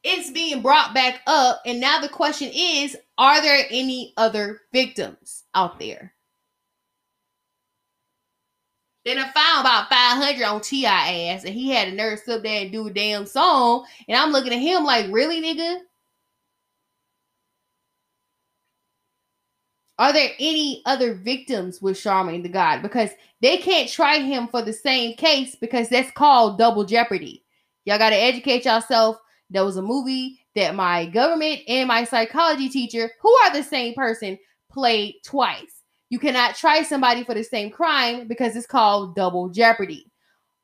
It's 0.04 0.32
being 0.32 0.62
brought 0.62 0.94
back 0.94 1.22
up. 1.28 1.62
And 1.66 1.80
now 1.80 2.00
the 2.00 2.10
question 2.10 2.50
is 2.54 2.98
are 3.18 3.42
there 3.42 3.66
any 3.70 4.14
other 4.18 4.62
victims 4.74 5.44
out 5.56 5.80
there? 5.80 6.14
Then 9.06 9.18
I 9.18 9.30
found 9.32 9.62
about 9.62 9.90
500 9.90 10.44
on 10.44 10.62
T.I. 10.62 11.28
ass, 11.28 11.44
and 11.44 11.54
he 11.54 11.72
had 11.72 11.90
a 11.90 11.92
nurse 11.92 12.28
up 12.30 12.42
there 12.42 12.62
and 12.62 12.72
do 12.72 12.88
a 12.88 12.94
damn 12.94 13.26
song. 13.26 13.86
And 14.08 14.18
I'm 14.18 14.32
looking 14.32 14.54
at 14.54 14.60
him 14.60 14.86
like, 14.86 15.08
really, 15.12 15.42
nigga? 15.42 15.80
Are 20.00 20.14
there 20.14 20.32
any 20.40 20.82
other 20.86 21.14
victims 21.14 21.82
with 21.82 21.98
Charlamagne 21.98 22.44
the 22.44 22.50
God? 22.50 22.82
Because 22.82 23.10
they 23.42 23.58
can't 23.58 23.90
try 23.90 24.20
him 24.20 24.48
for 24.48 24.62
the 24.62 24.74
same 24.74 25.16
case 25.18 25.56
because 25.56 25.90
that's 25.90 26.12
called 26.12 26.58
double 26.58 26.86
jeopardy. 26.86 27.44
Y'all 27.86 27.98
got 27.98 28.10
to 28.12 28.16
educate 28.16 28.66
yourself 28.66 29.18
there 29.54 29.64
was 29.64 29.78
a 29.78 29.82
movie 29.82 30.40
that 30.56 30.76
my 30.76 31.06
government 31.06 31.62
and 31.68 31.88
my 31.88 32.04
psychology 32.04 32.70
teacher, 32.70 33.12
who 33.22 33.32
are 33.44 33.54
the 33.54 33.64
same 33.64 33.94
person, 33.94 34.38
played 34.72 35.16
twice. 35.24 35.84
You 36.10 36.20
cannot 36.20 36.56
try 36.56 36.84
somebody 36.84 37.24
for 37.24 37.34
the 37.34 37.44
same 37.44 37.72
crime 37.72 38.28
because 38.28 38.56
it's 38.56 38.68
called 38.68 39.16
double 39.16 39.50
jeopardy. 39.50 40.12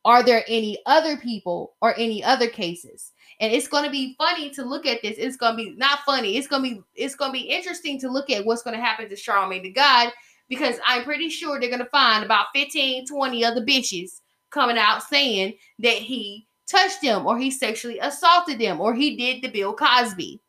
Are 0.05 0.23
there 0.23 0.43
any 0.47 0.79
other 0.85 1.17
people 1.17 1.75
or 1.81 1.97
any 1.97 2.23
other 2.23 2.47
cases? 2.47 3.11
And 3.39 3.53
it's 3.53 3.67
going 3.67 3.83
to 3.83 3.91
be 3.91 4.15
funny 4.17 4.49
to 4.51 4.63
look 4.63 4.85
at 4.85 5.01
this. 5.01 5.17
It's 5.17 5.37
going 5.37 5.57
to 5.57 5.63
be 5.63 5.75
not 5.77 5.99
funny. 6.05 6.37
It's 6.37 6.47
going 6.47 6.63
to 6.63 6.75
be 6.75 6.81
it's 6.95 7.15
going 7.15 7.31
to 7.31 7.39
be 7.39 7.47
interesting 7.47 7.99
to 7.99 8.11
look 8.11 8.29
at 8.29 8.45
what's 8.45 8.63
going 8.63 8.75
to 8.75 8.83
happen 8.83 9.07
to 9.07 9.15
Charlamagne 9.15 9.63
the 9.63 9.71
God 9.71 10.11
because 10.49 10.75
I'm 10.85 11.03
pretty 11.03 11.29
sure 11.29 11.59
they're 11.59 11.69
going 11.69 11.79
to 11.83 11.89
find 11.89 12.25
about 12.25 12.47
15, 12.53 13.07
20 13.07 13.45
other 13.45 13.61
bitches 13.61 14.21
coming 14.49 14.77
out 14.77 15.03
saying 15.03 15.53
that 15.79 15.93
he 15.93 16.47
touched 16.69 17.01
them 17.01 17.25
or 17.25 17.37
he 17.37 17.51
sexually 17.51 17.99
assaulted 17.99 18.59
them 18.59 18.79
or 18.79 18.93
he 18.93 19.15
did 19.15 19.41
the 19.41 19.49
Bill 19.49 19.73
Cosby. 19.73 20.41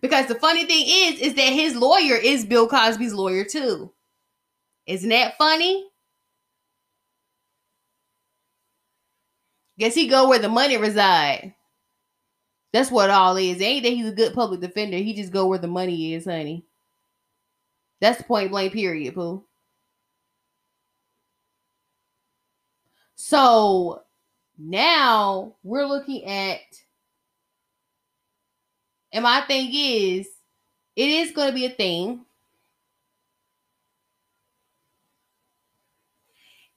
Because 0.00 0.26
the 0.26 0.34
funny 0.36 0.64
thing 0.64 0.84
is, 0.86 1.20
is 1.20 1.34
that 1.34 1.52
his 1.52 1.74
lawyer 1.74 2.16
is 2.16 2.44
Bill 2.44 2.68
Cosby's 2.68 3.14
lawyer 3.14 3.44
too. 3.44 3.92
Isn't 4.86 5.10
that 5.10 5.36
funny? 5.36 5.88
Guess 9.78 9.94
he 9.94 10.08
go 10.08 10.28
where 10.28 10.38
the 10.38 10.48
money 10.48 10.76
reside. 10.76 11.54
That's 12.72 12.90
what 12.90 13.10
all 13.10 13.36
is. 13.36 13.60
ain't 13.60 13.84
that 13.84 13.92
he's 13.92 14.08
a 14.08 14.12
good 14.12 14.34
public 14.34 14.60
defender. 14.60 14.98
He 14.98 15.14
just 15.14 15.32
go 15.32 15.46
where 15.46 15.58
the 15.58 15.68
money 15.68 16.14
is, 16.14 16.26
honey. 16.26 16.66
That's 18.00 18.18
the 18.18 18.24
point 18.24 18.50
blank 18.50 18.72
period, 18.72 19.14
Pooh. 19.14 19.44
So 23.20 24.04
now 24.56 25.56
we're 25.64 25.86
looking 25.86 26.24
at, 26.24 26.60
and 29.12 29.24
my 29.24 29.40
thing 29.40 29.70
is, 29.74 30.28
it 30.94 31.08
is 31.08 31.32
going 31.32 31.48
to 31.48 31.54
be 31.54 31.66
a 31.66 31.70
thing. 31.70 32.24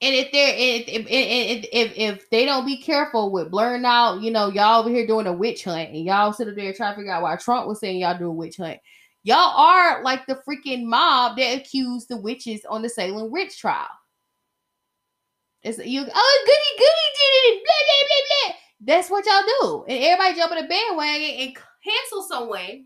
And 0.01 0.15
if 0.15 0.31
they're 0.31 0.55
if, 0.57 0.87
if 0.87 1.05
if, 1.07 1.69
if 1.71 1.93
if 1.95 2.29
they 2.31 2.45
don't 2.45 2.65
be 2.65 2.81
careful 2.81 3.31
with 3.31 3.51
blurring 3.51 3.85
out, 3.85 4.21
you 4.21 4.31
know, 4.31 4.49
y'all 4.49 4.79
over 4.79 4.89
here 4.89 5.05
doing 5.05 5.27
a 5.27 5.33
witch 5.33 5.63
hunt, 5.63 5.91
and 5.91 6.03
y'all 6.03 6.33
sit 6.33 6.47
up 6.47 6.55
there 6.55 6.73
trying 6.73 6.93
to 6.93 6.97
figure 6.97 7.13
out 7.13 7.21
why 7.21 7.35
Trump 7.35 7.67
was 7.67 7.79
saying 7.79 7.99
y'all 7.99 8.17
do 8.17 8.25
a 8.25 8.31
witch 8.31 8.57
hunt. 8.57 8.79
Y'all 9.23 9.55
are 9.55 10.01
like 10.01 10.25
the 10.25 10.41
freaking 10.47 10.85
mob 10.85 11.37
that 11.37 11.59
accused 11.59 12.09
the 12.09 12.17
witches 12.17 12.65
on 12.65 12.81
the 12.81 12.89
Salem 12.89 13.29
witch 13.29 13.59
trial. 13.59 13.87
It's 15.63 15.77
you. 15.77 16.01
Oh, 16.01 16.43
goody 16.45 16.77
goody 16.77 17.07
did 17.19 17.53
it. 17.53 17.63
Blah 17.63 17.73
blah 17.87 18.07
blah 18.07 18.25
blah. 18.29 18.55
That's 18.83 19.09
what 19.11 19.25
y'all 19.25 19.43
do, 19.61 19.85
and 19.93 20.03
everybody 20.03 20.35
jump 20.35 20.51
in 20.53 20.57
the 20.63 20.67
bandwagon 20.67 21.39
and 21.39 21.57
cancel 21.83 22.23
someone. 22.23 22.85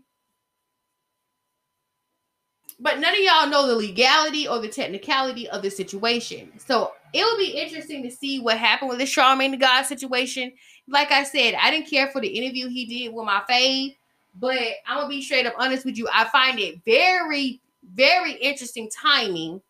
But 2.78 2.98
none 2.98 3.14
of 3.14 3.20
y'all 3.20 3.48
know 3.48 3.66
the 3.66 3.74
legality 3.76 4.46
or 4.46 4.58
the 4.58 4.68
technicality 4.68 5.48
of 5.48 5.62
the 5.62 5.70
situation. 5.70 6.52
So 6.58 6.92
it 7.14 7.24
will 7.24 7.38
be 7.38 7.58
interesting 7.58 8.02
to 8.02 8.10
see 8.10 8.40
what 8.40 8.58
happened 8.58 8.90
with 8.90 8.98
the 8.98 9.04
Charlamagne 9.04 9.52
the 9.52 9.56
God 9.56 9.84
situation. 9.84 10.52
Like 10.86 11.10
I 11.10 11.24
said, 11.24 11.54
I 11.54 11.70
didn't 11.70 11.88
care 11.88 12.08
for 12.08 12.20
the 12.20 12.28
interview 12.28 12.68
he 12.68 12.84
did 12.84 13.14
with 13.14 13.24
my 13.24 13.42
fave, 13.48 13.96
but 14.34 14.58
I'm 14.86 14.98
gonna 14.98 15.08
be 15.08 15.22
straight 15.22 15.46
up 15.46 15.54
honest 15.56 15.86
with 15.86 15.96
you. 15.96 16.06
I 16.12 16.26
find 16.26 16.58
it 16.58 16.84
very, 16.84 17.62
very 17.94 18.32
interesting 18.32 18.90
timing 18.90 19.62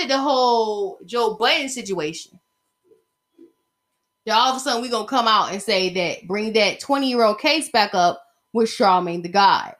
after 0.00 0.08
the 0.08 0.20
whole 0.20 0.98
Joe 1.04 1.34
Budden 1.34 1.68
situation, 1.68 2.38
yeah. 4.24 4.34
all 4.34 4.50
of 4.50 4.56
a 4.56 4.60
sudden 4.60 4.82
we're 4.82 4.90
gonna 4.90 5.06
come 5.06 5.28
out 5.28 5.52
and 5.52 5.62
say 5.62 5.90
that 5.90 6.26
bring 6.26 6.52
that 6.54 6.80
20 6.80 7.08
year 7.08 7.22
old 7.22 7.38
case 7.38 7.70
back 7.70 7.94
up 7.94 8.22
with 8.52 8.68
Charlamagne 8.68 9.22
the 9.22 9.28
God. 9.28 9.74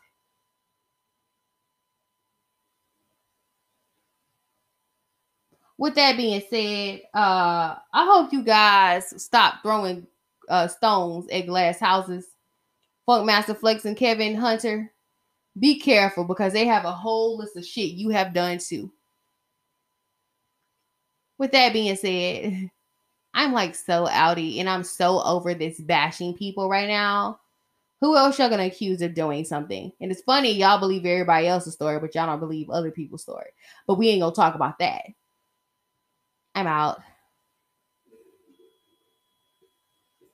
With 5.78 5.94
that 5.94 6.18
being 6.18 6.42
said, 6.50 7.00
uh, 7.14 7.76
I 7.92 8.04
hope 8.04 8.35
you 8.35 8.42
guys 8.42 9.22
stop 9.22 9.62
throwing 9.62 10.06
uh, 10.46 10.68
stones 10.68 11.26
at 11.33 11.46
glass 11.46 11.78
houses. 11.78 12.26
Funkmaster 13.09 13.56
Flex 13.56 13.87
and 13.87 13.96
Kevin 13.96 14.35
Hunter, 14.35 14.92
be 15.59 15.80
careful 15.80 16.24
because 16.24 16.52
they 16.52 16.66
have 16.66 16.85
a 16.85 16.92
whole 16.92 17.38
list 17.38 17.56
of 17.56 17.64
shit 17.64 17.92
you 17.92 18.11
have 18.11 18.35
done 18.35 18.59
too 18.59 18.92
with 21.40 21.53
that 21.53 21.72
being 21.72 21.96
said, 21.96 22.70
I'm 23.33 23.55
like 23.55 23.74
so 23.74 24.07
outy 24.07 24.61
and 24.61 24.68
I'm 24.68 24.85
so 24.85 25.22
over 25.22 25.55
this 25.55 25.81
bashing 25.81 26.35
people 26.35 26.68
right 26.68 26.87
now. 26.87 27.40
Who 28.03 28.14
else 28.14 28.38
y'all 28.38 28.50
gonna 28.50 28.66
accuse 28.66 29.00
of 29.00 29.14
doing 29.14 29.46
something? 29.46 29.90
And 30.00 30.12
it's 30.12 30.20
funny, 30.20 30.53
y'all 30.53 30.79
believe 30.79 31.07
everybody 31.07 31.46
else's 31.46 31.74
story, 31.74 31.98
but 31.98 32.14
y'all 32.14 32.26
don't 32.26 32.40
believe 32.40 32.68
other 32.68 32.90
people's 32.90 33.22
story. 33.22 33.48
But 33.87 33.94
we 33.94 34.11
ain't 34.11 34.20
gonna 34.20 34.35
talk 34.35 34.55
about 34.55 34.79
that. 34.81 35.05
I'm 36.55 36.66
out. 36.66 37.00